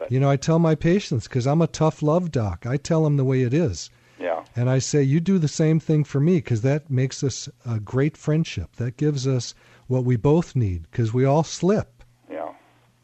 You 0.09 0.19
know, 0.19 0.29
I 0.29 0.35
tell 0.37 0.59
my 0.59 0.75
patients 0.75 1.27
because 1.27 1.45
I'm 1.47 1.61
a 1.61 1.67
tough 1.67 2.01
love 2.01 2.31
doc. 2.31 2.65
I 2.65 2.77
tell 2.77 3.03
them 3.03 3.17
the 3.17 3.25
way 3.25 3.41
it 3.41 3.53
is. 3.53 3.89
Yeah. 4.19 4.43
And 4.55 4.69
I 4.69 4.79
say, 4.79 5.01
you 5.01 5.19
do 5.19 5.39
the 5.39 5.47
same 5.47 5.79
thing 5.79 6.03
for 6.03 6.19
me 6.19 6.35
because 6.35 6.61
that 6.61 6.89
makes 6.89 7.23
us 7.23 7.49
a 7.65 7.79
great 7.79 8.15
friendship. 8.15 8.75
That 8.75 8.97
gives 8.97 9.27
us 9.27 9.55
what 9.87 10.03
we 10.03 10.15
both 10.15 10.55
need 10.55 10.83
because 10.83 11.13
we 11.13 11.25
all 11.25 11.43
slip. 11.43 12.03
Yeah. 12.29 12.53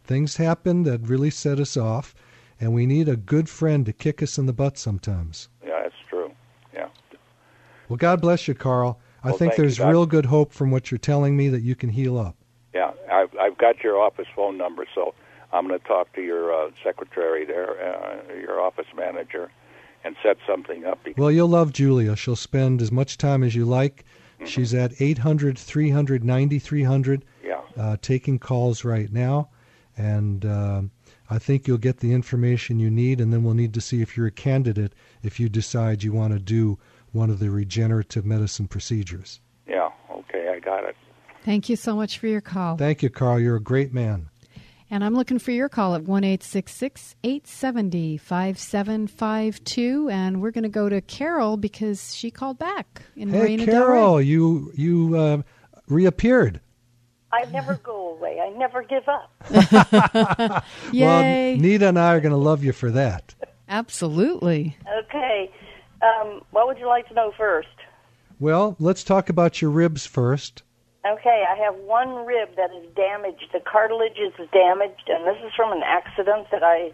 Things 0.04 0.38
happen 0.38 0.84
that 0.84 1.02
really 1.02 1.30
set 1.32 1.60
us 1.60 1.76
off, 1.76 2.14
and 2.60 2.74
we 2.74 2.86
need 2.86 3.10
a 3.10 3.16
good 3.16 3.50
friend 3.50 3.86
to 3.86 3.94
kick 3.94 4.22
us 4.22 4.38
in 4.38 4.46
the 4.46 4.54
butt 4.54 4.78
sometimes. 4.78 5.50
Yeah, 5.66 5.82
that's 5.84 5.96
true. 6.10 6.32
Yeah. 6.74 6.90
Well, 7.90 7.98
God 7.98 8.22
bless 8.22 8.48
you, 8.48 8.54
Carl. 8.54 9.00
I 9.24 9.30
Well, 9.30 9.38
think 9.38 9.54
thank 9.54 9.58
you, 9.58 9.64
there's 9.64 9.80
real 9.80 10.06
good 10.06 10.28
hope 10.28 10.54
from 10.54 10.72
what 10.72 10.92
you're 10.92 10.98
telling 10.98 11.36
me 11.36 11.50
that 11.50 11.62
you 11.62 11.76
can 11.76 11.90
heal 11.90 12.18
up. 12.18 12.36
Yeah. 12.74 12.92
I've 13.12 13.36
I've 13.40 13.58
got 13.58 13.84
your 13.84 13.98
office 14.00 14.28
phone 14.36 14.58
number, 14.58 14.86
so 14.94 15.16
I'm 15.52 15.68
going 15.68 15.80
to 15.80 15.88
talk 15.88 16.14
to 16.14 16.22
your 16.22 16.54
uh, 16.54 16.72
secretary 16.84 17.46
there, 17.46 17.72
uh, 17.80 18.34
your 18.34 18.60
office 18.62 18.88
manager, 18.96 19.50
and 20.04 20.16
set 20.22 20.38
something 20.46 20.86
up. 20.86 21.00
Because, 21.04 21.20
Well, 21.20 21.32
you'll 21.32 21.48
love 21.48 21.74
Julia. 21.74 22.16
She'll 22.16 22.36
spend 22.36 22.82
as 22.82 22.92
much 22.92 23.18
time 23.18 23.44
as 23.44 23.56
you 23.56 23.66
like. 23.66 24.06
She's 24.46 24.74
at 24.74 25.02
800 25.02 25.58
300 25.58 26.24
9300 26.24 27.26
yeah. 27.44 27.62
uh, 27.76 27.98
taking 28.02 28.38
calls 28.38 28.84
right 28.84 29.12
now. 29.12 29.50
And 29.98 30.46
uh, 30.46 30.84
I 31.30 31.40
think 31.40 31.68
you'll 31.68 31.80
get 31.80 31.98
the 31.98 32.14
information 32.14 32.80
you 32.80 32.92
need, 32.92 33.20
and 33.20 33.34
then 33.34 33.44
we'll 33.44 33.56
need 33.56 33.74
to 33.74 33.82
see 33.82 34.02
if 34.02 34.16
you're 34.16 34.28
a 34.28 34.32
candidate 34.32 34.94
if 35.24 35.40
you 35.40 35.50
decide 35.50 36.04
you 36.04 36.14
want 36.14 36.34
to 36.34 36.40
do 36.40 36.78
one 37.12 37.30
of 37.30 37.40
the 37.40 37.50
regenerative 37.50 38.26
medicine 38.26 38.68
procedures. 38.68 39.42
Yeah. 39.68 39.90
Okay, 40.12 40.50
I 40.56 40.60
got 40.60 40.84
it. 40.84 40.96
Thank 41.44 41.68
you 41.70 41.76
so 41.76 41.96
much 41.96 42.20
for 42.20 42.28
your 42.28 42.42
call. 42.42 42.78
Thank 42.78 43.02
you, 43.02 43.10
Carl. 43.10 43.40
You're 43.40 43.56
a 43.56 43.62
great 43.62 43.94
man. 43.94 44.30
And 44.90 45.04
I'm 45.04 45.14
looking 45.16 45.38
for 45.38 45.52
your 45.52 45.68
call 45.68 45.96
at 45.96 46.04
1 46.04 46.24
870 46.24 48.18
5752. 48.18 50.10
And 50.10 50.42
we're 50.42 50.52
going 50.52 50.64
to 50.64 50.70
go 50.70 50.88
to 50.88 51.02
Carol 51.02 51.58
because 51.58 52.16
she 52.16 52.32
called 52.32 52.58
back 52.58 53.02
in 53.16 53.30
hey, 53.30 53.40
Marina 53.40 53.66
Carol, 53.66 54.04
Del 54.04 54.18
Rey. 54.18 54.24
you, 54.24 54.72
you 54.76 55.18
uh, 55.18 55.42
reappeared. 55.88 56.62
I 57.32 57.44
never 57.52 57.76
go 57.76 58.16
away. 58.16 58.40
I 58.40 58.50
never 58.58 58.84
give 58.84 59.04
up. 59.10 59.32
Yay. 60.94 61.06
Well, 61.06 61.62
Nita 61.62 61.90
and 61.90 62.00
I 62.00 62.16
are 62.16 62.22
going 62.22 62.32
to 62.32 62.38
love 62.38 62.64
you 62.64 62.72
for 62.72 62.90
that. 62.92 63.36
Absolutely. 63.68 64.78
Okay. 65.06 65.52
Um, 66.02 66.42
what 66.52 66.68
would 66.68 66.78
you 66.78 66.88
like 66.88 67.08
to 67.10 67.14
know 67.14 67.34
first? 67.38 67.68
Well, 68.40 68.76
let's 68.80 69.04
talk 69.04 69.30
about 69.30 69.62
your 69.62 69.72
ribs 69.72 70.06
first. 70.06 70.64
Okay, 71.14 71.46
I 71.50 71.56
have 71.64 71.76
one 71.76 72.26
rib 72.26 72.50
that 72.58 72.70
is 72.76 72.86
damaged. 72.96 73.46
The 73.54 73.60
cartilage 73.60 74.18
is 74.18 74.34
damaged, 74.52 75.08
and 75.08 75.26
this 75.26 75.38
is 75.46 75.54
from 75.56 75.72
an 75.72 75.84
accident 75.86 76.48
that 76.52 76.64
I 76.64 76.92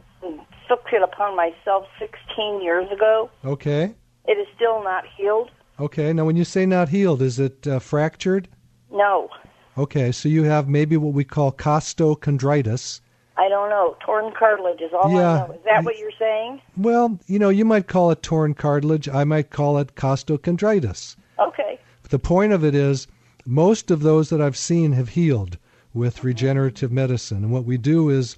took 0.67 0.85
it 0.91 1.01
upon 1.01 1.35
myself 1.35 1.85
16 1.99 2.61
years 2.61 2.91
ago. 2.91 3.29
Okay. 3.43 3.93
It 4.25 4.33
is 4.33 4.47
still 4.55 4.83
not 4.83 5.03
healed. 5.17 5.49
Okay. 5.79 6.13
Now, 6.13 6.25
when 6.25 6.35
you 6.35 6.43
say 6.45 6.65
not 6.65 6.89
healed, 6.89 7.21
is 7.21 7.39
it 7.39 7.65
uh, 7.67 7.79
fractured? 7.79 8.47
No, 8.91 9.29
Okay, 9.77 10.11
so 10.11 10.29
you 10.29 10.43
have 10.43 10.69
maybe 10.69 10.97
what 10.97 11.13
we 11.13 11.23
call 11.23 11.51
costochondritis. 11.51 13.01
I 13.35 13.49
don't 13.49 13.69
know. 13.69 13.97
Torn 14.05 14.31
cartilage 14.37 14.81
is 14.81 14.91
all 14.93 15.11
Yeah. 15.11 15.45
I 15.45 15.47
know. 15.47 15.53
Is 15.53 15.63
that 15.65 15.83
what 15.83 15.97
you're 15.97 16.11
saying? 16.19 16.61
Well, 16.77 17.19
you 17.25 17.39
know, 17.39 17.49
you 17.49 17.65
might 17.65 17.87
call 17.87 18.11
it 18.11 18.21
torn 18.21 18.53
cartilage. 18.53 19.09
I 19.09 19.23
might 19.23 19.49
call 19.49 19.79
it 19.79 19.95
costochondritis. 19.95 21.15
Okay. 21.39 21.79
The 22.09 22.19
point 22.19 22.53
of 22.53 22.63
it 22.63 22.75
is, 22.75 23.07
most 23.45 23.91
of 23.91 24.01
those 24.01 24.29
that 24.29 24.41
I've 24.41 24.57
seen 24.57 24.93
have 24.93 25.09
healed 25.09 25.57
with 25.93 26.23
regenerative 26.23 26.91
medicine. 26.91 27.37
And 27.37 27.51
what 27.51 27.65
we 27.65 27.77
do 27.77 28.09
is 28.09 28.37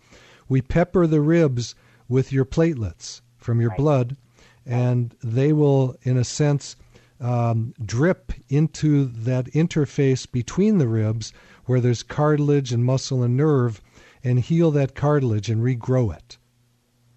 we 0.49 0.61
pepper 0.61 1.07
the 1.07 1.21
ribs 1.21 1.75
with 2.07 2.31
your 2.31 2.45
platelets 2.45 3.21
from 3.37 3.61
your 3.61 3.73
blood, 3.75 4.17
and 4.65 5.15
they 5.23 5.53
will, 5.53 5.95
in 6.03 6.17
a 6.17 6.23
sense, 6.23 6.75
um, 7.19 7.73
drip 7.83 8.33
into 8.49 9.05
that 9.05 9.45
interface 9.53 10.29
between 10.29 10.77
the 10.77 10.87
ribs 10.87 11.31
where 11.65 11.79
there's 11.79 12.03
cartilage 12.03 12.73
and 12.73 12.85
muscle 12.85 13.23
and 13.23 13.37
nerve 13.37 13.81
and 14.23 14.39
heal 14.39 14.71
that 14.71 14.95
cartilage 14.95 15.49
and 15.49 15.61
regrow 15.61 16.15
it. 16.15 16.37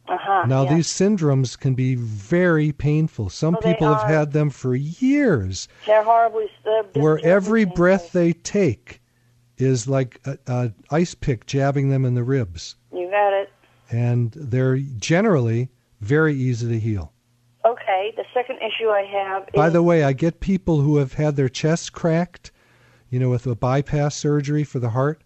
Uh-huh. 0.09 0.47
Now, 0.47 0.63
yeah. 0.65 0.75
these 0.77 0.89
syndromes 0.89 1.59
can 1.59 1.75
be 1.75 1.95
very 1.95 2.73
painful. 2.73 3.29
Some 3.31 3.57
they 3.63 3.73
people 3.75 3.93
have 3.95 4.09
had 4.09 4.33
them 4.33 4.51
for 4.51 4.75
years 4.75 5.69
They're 5.87 6.03
horribly. 6.03 6.47
They're 6.65 6.83
where 6.95 7.19
every 7.25 7.65
painful. 7.65 7.77
breath 7.77 8.13
they 8.13 8.33
take 8.33 9.01
is 9.59 9.87
like 9.89 10.21
a, 10.25 10.39
a 10.47 10.73
ice 10.91 11.15
pick 11.15 11.47
jabbing 11.47 11.91
them 11.91 12.05
in 12.05 12.15
the 12.15 12.23
ribs, 12.25 12.77
You 12.93 13.11
got 13.11 13.33
it. 13.33 13.51
and 13.91 14.33
they're 14.33 14.77
generally 14.79 15.69
very 16.01 16.35
easy 16.35 16.69
to 16.69 16.79
heal. 16.79 17.13
Okay. 17.65 18.15
The 18.17 18.25
second 18.33 18.59
issue 18.59 18.89
I 18.89 19.03
have 19.03 19.43
is. 19.43 19.55
By 19.55 19.69
the 19.69 19.83
way, 19.83 20.05
I 20.05 20.13
get 20.13 20.41
people 20.41 20.81
who 20.81 20.97
have 20.99 21.15
had 21.15 21.37
their 21.37 21.49
chests 21.49 21.91
cracked, 21.91 22.51
you 23.11 23.19
know, 23.19 23.29
with 23.31 23.47
a 23.47 23.55
bypass 23.57 24.15
surgery 24.17 24.65
for 24.65 24.79
the 24.79 24.91
heart, 24.91 25.23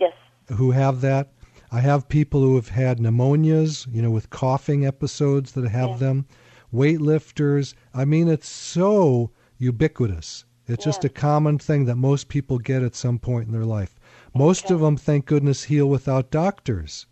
Yes. 0.00 0.12
who 0.56 0.72
have 0.72 1.00
that. 1.02 1.30
I 1.70 1.80
have 1.80 2.08
people 2.08 2.40
who 2.40 2.56
have 2.56 2.68
had 2.68 2.98
pneumonias, 2.98 3.86
you 3.92 4.00
know, 4.02 4.10
with 4.10 4.30
coughing 4.30 4.86
episodes 4.86 5.52
that 5.52 5.68
have 5.68 5.90
Yeah. 5.90 5.96
them. 5.96 6.26
Weightlifters. 6.72 7.74
I 7.94 8.04
mean, 8.04 8.28
it's 8.28 8.48
so 8.48 9.30
ubiquitous. 9.58 10.44
It's 10.68 10.84
just 10.84 11.04
a 11.04 11.08
common 11.08 11.58
thing 11.58 11.84
that 11.84 11.94
most 11.96 12.28
people 12.28 12.58
get 12.58 12.82
at 12.82 12.96
some 12.96 13.18
point 13.18 13.46
in 13.46 13.52
their 13.52 13.64
life. 13.64 13.98
Most 14.34 14.70
of 14.70 14.80
them, 14.80 14.96
thank 14.96 15.24
goodness, 15.26 15.64
heal 15.64 15.86
without 15.86 16.30
doctors. 16.30 17.06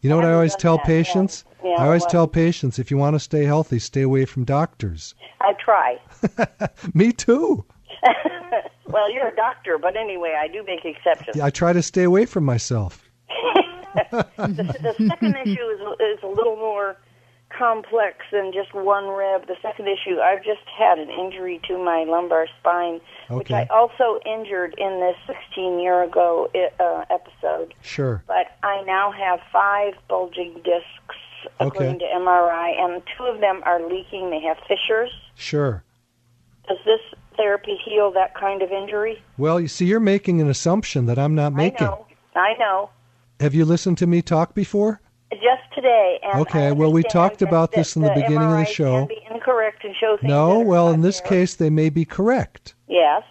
You 0.00 0.08
know 0.08 0.16
what 0.16 0.24
I 0.24 0.32
always 0.32 0.56
tell 0.56 0.78
that, 0.78 0.86
patients? 0.86 1.44
Yeah, 1.62 1.74
I 1.78 1.84
always 1.84 2.02
what? 2.02 2.10
tell 2.10 2.26
patients 2.26 2.78
if 2.78 2.90
you 2.90 2.96
want 2.96 3.14
to 3.14 3.20
stay 3.20 3.44
healthy, 3.44 3.78
stay 3.78 4.00
away 4.02 4.24
from 4.24 4.44
doctors. 4.44 5.14
I 5.42 5.52
try. 5.62 5.98
Me 6.94 7.12
too. 7.12 7.66
well, 8.86 9.12
you're 9.12 9.28
a 9.28 9.36
doctor, 9.36 9.76
but 9.76 9.96
anyway, 9.96 10.34
I 10.38 10.48
do 10.48 10.64
make 10.66 10.84
exceptions. 10.86 11.38
I 11.38 11.50
try 11.50 11.74
to 11.74 11.82
stay 11.82 12.04
away 12.04 12.24
from 12.24 12.44
myself. 12.44 13.09
the, 14.10 14.94
the 14.98 15.06
second 15.08 15.36
issue 15.36 15.62
is, 15.68 15.80
is 16.00 16.22
a 16.22 16.26
little 16.26 16.56
more 16.56 16.96
complex 17.56 18.18
than 18.32 18.52
just 18.52 18.72
one 18.74 19.08
rib. 19.08 19.46
The 19.48 19.56
second 19.60 19.88
issue, 19.88 20.20
I've 20.20 20.44
just 20.44 20.62
had 20.78 20.98
an 20.98 21.10
injury 21.10 21.60
to 21.68 21.78
my 21.78 22.04
lumbar 22.06 22.46
spine, 22.60 23.00
which 23.28 23.50
I 23.50 23.66
also 23.66 24.20
injured 24.24 24.74
in 24.78 25.00
this 25.00 25.16
16 25.48 25.80
year 25.80 26.02
ago 26.02 26.48
uh, 26.78 27.04
episode. 27.10 27.74
Sure. 27.82 28.22
But 28.26 28.56
I 28.62 28.82
now 28.82 29.10
have 29.12 29.40
five 29.52 29.94
bulging 30.08 30.54
discs 30.64 31.16
according 31.58 31.96
Okay. 31.96 32.06
to 32.06 32.18
MRI, 32.20 32.78
and 32.80 33.02
two 33.16 33.24
of 33.24 33.40
them 33.40 33.62
are 33.64 33.82
leaking. 33.82 34.30
They 34.30 34.40
have 34.40 34.58
fissures. 34.68 35.10
Sure. 35.34 35.82
Does 36.68 36.78
this 36.84 37.00
therapy 37.36 37.76
heal 37.84 38.12
that 38.12 38.34
kind 38.34 38.62
of 38.62 38.70
injury? 38.70 39.20
Well, 39.38 39.58
you 39.58 39.66
see, 39.68 39.86
you're 39.86 39.98
making 40.00 40.40
an 40.40 40.48
assumption 40.48 41.06
that 41.06 41.18
I'm 41.18 41.34
not 41.34 41.52
making. 41.52 41.86
I 41.86 41.90
know. 41.90 42.06
I 42.36 42.52
know. 42.58 42.90
Have 43.40 43.54
you 43.54 43.64
listened 43.64 43.96
to 43.98 44.06
me 44.06 44.20
talk 44.20 44.54
before? 44.54 45.00
Just 45.32 45.62
today. 45.74 46.20
And 46.22 46.42
Okay, 46.42 46.72
well, 46.72 46.92
we 46.92 47.02
talked 47.02 47.40
about 47.40 47.72
this 47.72 47.96
in 47.96 48.02
the 48.02 48.10
beginning 48.10 48.42
of 48.52 48.58
the 48.58 48.66
show. 48.66 49.06
Can 49.06 49.08
be 49.08 49.22
incorrect 49.30 49.82
and 49.82 49.94
show 49.98 50.18
No, 50.22 50.58
well, 50.58 50.90
in 50.90 51.00
this 51.00 51.20
there. 51.20 51.28
case, 51.30 51.54
they 51.54 51.70
may 51.70 51.88
be 51.88 52.04
correct. 52.04 52.74
Yes. 52.86 53.22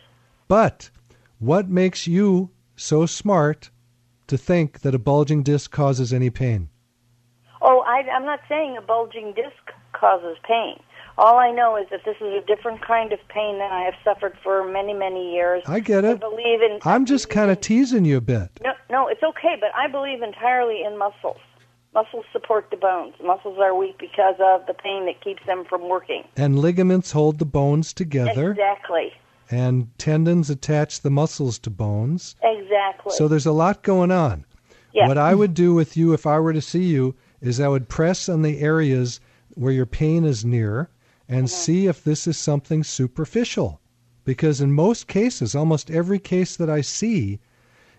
But 0.47 0.89
what 1.37 1.69
makes 1.69 2.07
you 2.07 2.49
so 2.75 3.05
smart 3.05 3.69
to 4.25 4.35
think 4.35 4.79
that 4.79 4.95
a 4.95 4.99
bulging 4.99 5.43
disc 5.43 5.69
causes 5.69 6.11
any 6.11 6.31
pain? 6.31 6.69
Oh, 7.61 7.81
I, 7.81 8.01
I'm 8.09 8.25
not 8.25 8.39
saying 8.49 8.77
a 8.77 8.81
bulging 8.81 9.33
disc 9.35 9.61
causes 9.93 10.37
pain. 10.47 10.79
All 11.19 11.37
I 11.37 11.51
know 11.51 11.75
is 11.75 11.85
that 11.91 12.05
this 12.05 12.15
is 12.21 12.31
a 12.41 12.41
different 12.47 12.81
kind 12.81 13.11
of 13.11 13.19
pain 13.27 13.59
than 13.59 13.69
I 13.69 13.81
have 13.83 13.93
suffered 14.05 14.37
for 14.41 14.65
many, 14.71 14.93
many 14.93 15.33
years. 15.33 15.61
I 15.67 15.81
get 15.81 16.05
it. 16.05 16.11
I 16.11 16.13
believe 16.13 16.61
in. 16.61 16.79
I'm 16.83 17.05
just 17.05 17.29
kind 17.29 17.51
of 17.51 17.59
teasing 17.59 18.05
you 18.05 18.15
a 18.15 18.21
bit. 18.21 18.49
No, 18.63 18.71
no, 18.89 19.07
it's 19.09 19.21
okay, 19.21 19.57
but 19.59 19.69
I 19.75 19.89
believe 19.89 20.21
entirely 20.21 20.81
in 20.81 20.97
muscles. 20.97 21.35
Muscles 21.93 22.23
support 22.31 22.67
the 22.71 22.77
bones. 22.77 23.15
Muscles 23.21 23.57
are 23.59 23.75
weak 23.75 23.97
because 23.99 24.35
of 24.39 24.65
the 24.65 24.73
pain 24.73 25.07
that 25.07 25.21
keeps 25.21 25.45
them 25.45 25.65
from 25.65 25.89
working. 25.89 26.23
And 26.37 26.57
ligaments 26.57 27.11
hold 27.11 27.37
the 27.39 27.45
bones 27.45 27.91
together, 27.91 28.51
Exactly. 28.51 29.11
and 29.51 29.89
tendons 29.97 30.49
attach 30.49 31.01
the 31.01 31.09
muscles 31.09 31.59
to 31.59 31.69
bones. 31.69 32.37
Exactly. 32.41 33.11
So 33.17 33.27
there's 33.27 33.45
a 33.45 33.51
lot 33.51 33.83
going 33.83 34.11
on. 34.11 34.45
Yeah. 34.93 35.09
What 35.09 35.17
I 35.17 35.35
would 35.35 35.53
do 35.53 35.73
with 35.73 35.97
you 35.97 36.13
if 36.13 36.25
I 36.25 36.39
were 36.39 36.53
to 36.53 36.61
see 36.61 36.85
you 36.85 37.13
is 37.41 37.59
I 37.59 37.67
would 37.67 37.89
press 37.89 38.29
on 38.29 38.41
the 38.41 38.61
areas 38.61 39.19
where 39.55 39.73
your 39.73 39.85
pain 39.85 40.23
is 40.23 40.45
near 40.45 40.89
and 41.29 41.49
see 41.49 41.85
if 41.85 42.03
this 42.03 42.25
is 42.25 42.37
something 42.37 42.83
superficial. 42.83 43.79
Because 44.25 44.59
in 44.59 44.73
most 44.73 45.07
cases, 45.07 45.55
almost 45.55 45.91
every 45.91 46.19
case 46.19 46.57
that 46.57 46.69
I 46.69 46.81
see, 46.81 47.39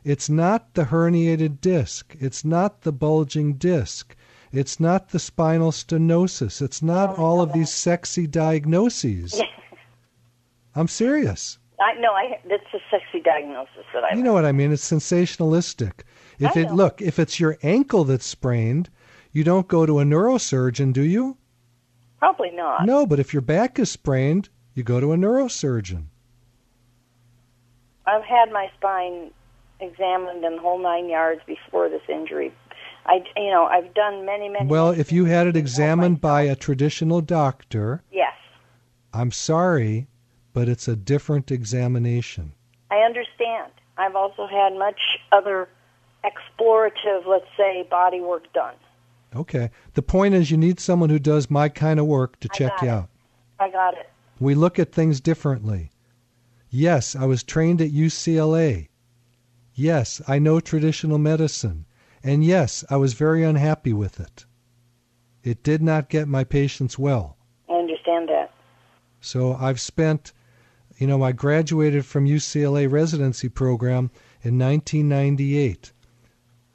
it's 0.03 0.29
not 0.29 0.75
the 0.75 0.87
herniated 0.87 1.61
disc, 1.61 2.17
it's 2.19 2.45
not 2.45 2.83
the 2.83 2.93
bulging 2.93 3.55
disc, 3.55 4.17
it's 4.53 4.81
not 4.81 5.11
the 5.11 5.19
spinal 5.21 5.71
stenosis, 5.71 6.61
it's 6.61 6.83
not 6.83 7.19
oh, 7.19 7.23
all 7.23 7.41
of 7.41 7.53
these 7.53 7.73
sexy 7.73 8.27
diagnoses. 8.27 9.41
I'm 10.75 10.89
serious. 10.89 11.59
I 11.81 11.99
know. 12.01 12.13
I 12.13 12.39
that's 12.49 12.63
a 12.75 12.79
sexy 12.91 13.21
diagnosis 13.21 13.87
that 13.95 14.05
I. 14.05 14.15
You 14.15 14.23
know 14.23 14.35
what 14.35 14.45
I 14.45 14.53
mean? 14.53 14.71
It's 14.73 14.89
sensationalistic. 14.89 16.03
If 16.39 16.57
it 16.57 16.71
look, 16.73 17.01
if 17.01 17.19
it's 17.19 17.41
your 17.41 17.59
ankle 17.63 18.05
that's 18.05 18.27
sprained, 18.27 18.91
you 19.33 19.45
don't 19.45 19.69
go 19.69 19.87
to 19.87 20.01
a 20.01 20.05
neurosurgeon, 20.05 20.93
do 20.93 21.03
you? 21.03 21.37
Probably 22.21 22.51
not. 22.53 22.87
No, 22.87 23.07
but 23.07 23.19
if 23.19 23.33
your 23.33 23.41
back 23.41 23.79
is 23.79 23.91
sprained, 23.91 24.51
you 24.75 24.83
go 24.83 25.01
to 25.01 25.13
a 25.13 25.17
neurosurgeon. 25.17 26.05
I've 28.07 28.25
had 28.25 28.53
my 28.53 28.71
spine 28.77 29.31
examined 29.81 30.45
and 30.45 30.59
the 30.59 30.61
whole 30.61 30.79
nine 30.79 31.09
yards 31.09 31.41
before 31.47 31.89
this 31.89 32.03
injury. 32.09 32.53
I, 33.07 33.25
you 33.37 33.51
know, 33.51 33.65
I've 33.65 33.95
done 33.95 34.27
many, 34.27 34.49
many. 34.49 34.67
Well, 34.67 34.91
if 34.91 35.11
you 35.11 35.25
had 35.25 35.47
it 35.47 35.55
things 35.55 35.75
to 35.75 35.83
help 35.83 35.89
examined 35.91 36.21
by 36.21 36.43
a 36.43 36.55
traditional 36.55 37.23
doctor, 37.23 38.03
yes, 38.13 38.35
I'm 39.13 39.33
sorry, 39.33 40.07
but 40.53 40.69
it's 40.69 40.87
a 40.87 40.97
different 40.97 41.51
examination. 41.51 42.53
I 42.91 42.99
understand. 42.99 43.73
I've 43.97 44.17
also 44.17 44.47
had 44.47 44.75
much 44.75 45.01
other 45.33 45.69
explorative, 46.25 47.27
let's 47.27 47.47
say, 47.57 47.87
body 47.91 48.21
work 48.21 48.53
done. 48.53 48.75
Okay. 49.35 49.71
The 49.95 50.03
point 50.03 50.35
is 50.35 50.51
you 50.51 50.57
need 50.57 50.81
someone 50.81 51.11
who 51.11 51.19
does 51.19 51.51
my 51.51 51.69
kind 51.69 52.01
of 52.01 52.07
work 52.07 52.41
to 52.41 52.49
I 52.53 52.57
check 52.57 52.83
you 52.83 52.89
it. 52.89 52.91
out. 52.91 53.09
I 53.59 53.71
got 53.71 53.95
it. 53.95 54.09
We 54.41 54.55
look 54.55 54.79
at 54.79 54.93
things 54.93 55.21
differently. 55.21 55.91
Yes, 56.71 57.15
I 57.15 57.27
was 57.27 57.43
trained 57.43 57.81
at 57.81 57.91
UCLA. 57.91 58.89
Yes, 59.75 60.21
I 60.27 60.39
know 60.39 60.61
traditional 60.61 61.19
medicine. 61.19 61.85
And 62.23 62.45
yes, 62.45 62.85
I 62.91 62.97
was 62.97 63.15
very 63.15 63.43
unhappy 63.43 63.93
with 63.93 64.21
it. 64.21 64.45
It 65.43 65.63
did 65.63 65.83
not 65.83 66.09
get 66.09 66.29
my 66.29 66.45
patients 66.45 66.99
well. 66.99 67.37
I 67.69 67.75
understand 67.75 68.29
that. 68.29 68.53
So 69.21 69.55
I've 69.55 69.81
spent, 69.81 70.33
you 70.99 71.07
know, 71.07 71.23
I 71.23 71.33
graduated 71.33 72.05
from 72.05 72.27
UCLA 72.27 72.91
residency 72.91 73.49
program 73.49 74.11
in 74.43 74.59
1998. 74.59 75.93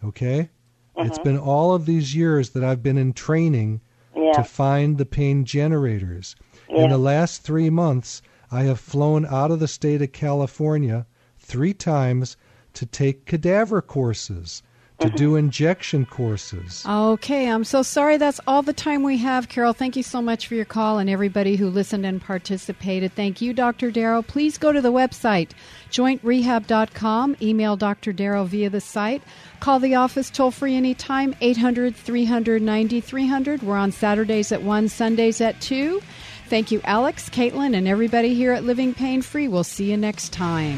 Okay? 0.04 0.50
Mm-hmm. 0.98 1.08
It's 1.08 1.20
been 1.20 1.38
all 1.38 1.74
of 1.74 1.86
these 1.86 2.16
years 2.16 2.52
that 2.52 2.64
I've 2.64 2.82
been 2.84 2.98
in 2.98 3.14
training 3.14 3.82
Yeah. 4.16 4.32
to 4.34 4.44
find 4.44 4.98
the 4.98 5.06
pain 5.06 5.44
generators. 5.46 6.36
Yeah. 6.70 6.84
In 6.86 6.90
the 6.90 6.98
last 6.98 7.42
three 7.44 7.70
months, 7.70 8.22
I 8.52 8.64
have 8.64 8.80
flown 8.80 9.26
out 9.26 9.52
of 9.52 9.60
the 9.60 9.68
state 9.68 10.02
of 10.02 10.12
California 10.14 11.06
three 11.40 11.74
times 11.74 12.38
to 12.74 12.86
take 12.86 13.26
cadaver 13.26 13.82
courses, 13.82 14.64
to 15.00 15.10
do 15.10 15.36
injection 15.36 16.06
courses. 16.06 16.86
Okay, 16.88 17.50
I'm 17.50 17.64
so 17.64 17.82
sorry. 17.82 18.18
That's 18.18 18.40
all 18.48 18.62
the 18.62 18.74
time 18.74 19.04
we 19.04 19.18
have. 19.18 19.50
Carol, 19.50 19.74
thank 19.74 19.96
you 19.96 20.04
so 20.04 20.22
much 20.22 20.48
for 20.48 20.56
your 20.56 20.66
call 20.66 21.00
and 21.00 21.10
everybody 21.10 21.56
who 21.56 21.70
listened 21.70 22.06
and 22.06 22.22
participated. 22.22 23.14
Thank 23.14 23.42
you, 23.42 23.54
Dr. 23.54 23.92
Darrow. 23.92 24.22
Please 24.22 24.58
go 24.58 24.72
to 24.72 24.82
the 24.82 24.92
website, 24.92 25.52
jointrehab.com. 25.92 27.36
Email 27.42 27.76
Dr. 27.76 28.14
Darrow 28.14 28.46
via 28.46 28.70
the 28.70 28.82
site. 28.82 29.22
Call 29.60 29.80
the 29.80 29.96
office 29.96 30.30
toll 30.30 30.52
free 30.52 30.76
anytime, 30.76 31.36
800 31.42 31.96
300 31.96 32.62
9300. 32.62 33.64
We're 33.64 33.78
on 33.78 33.92
Saturdays 33.92 34.52
at 34.52 34.64
1, 34.64 34.90
Sundays 34.90 35.42
at 35.42 35.60
2. 35.62 36.02
Thank 36.48 36.72
you, 36.72 36.80
Alex, 36.84 37.30
Caitlin, 37.30 37.76
and 37.76 37.88
everybody 37.88 38.36
here 38.36 38.52
at 38.52 38.64
Living 38.64 38.94
Pain 38.94 39.22
Free. 39.24 39.48
We'll 39.48 39.64
see 39.64 39.90
you 39.90 39.98
next 39.98 40.32
time. 40.32 40.78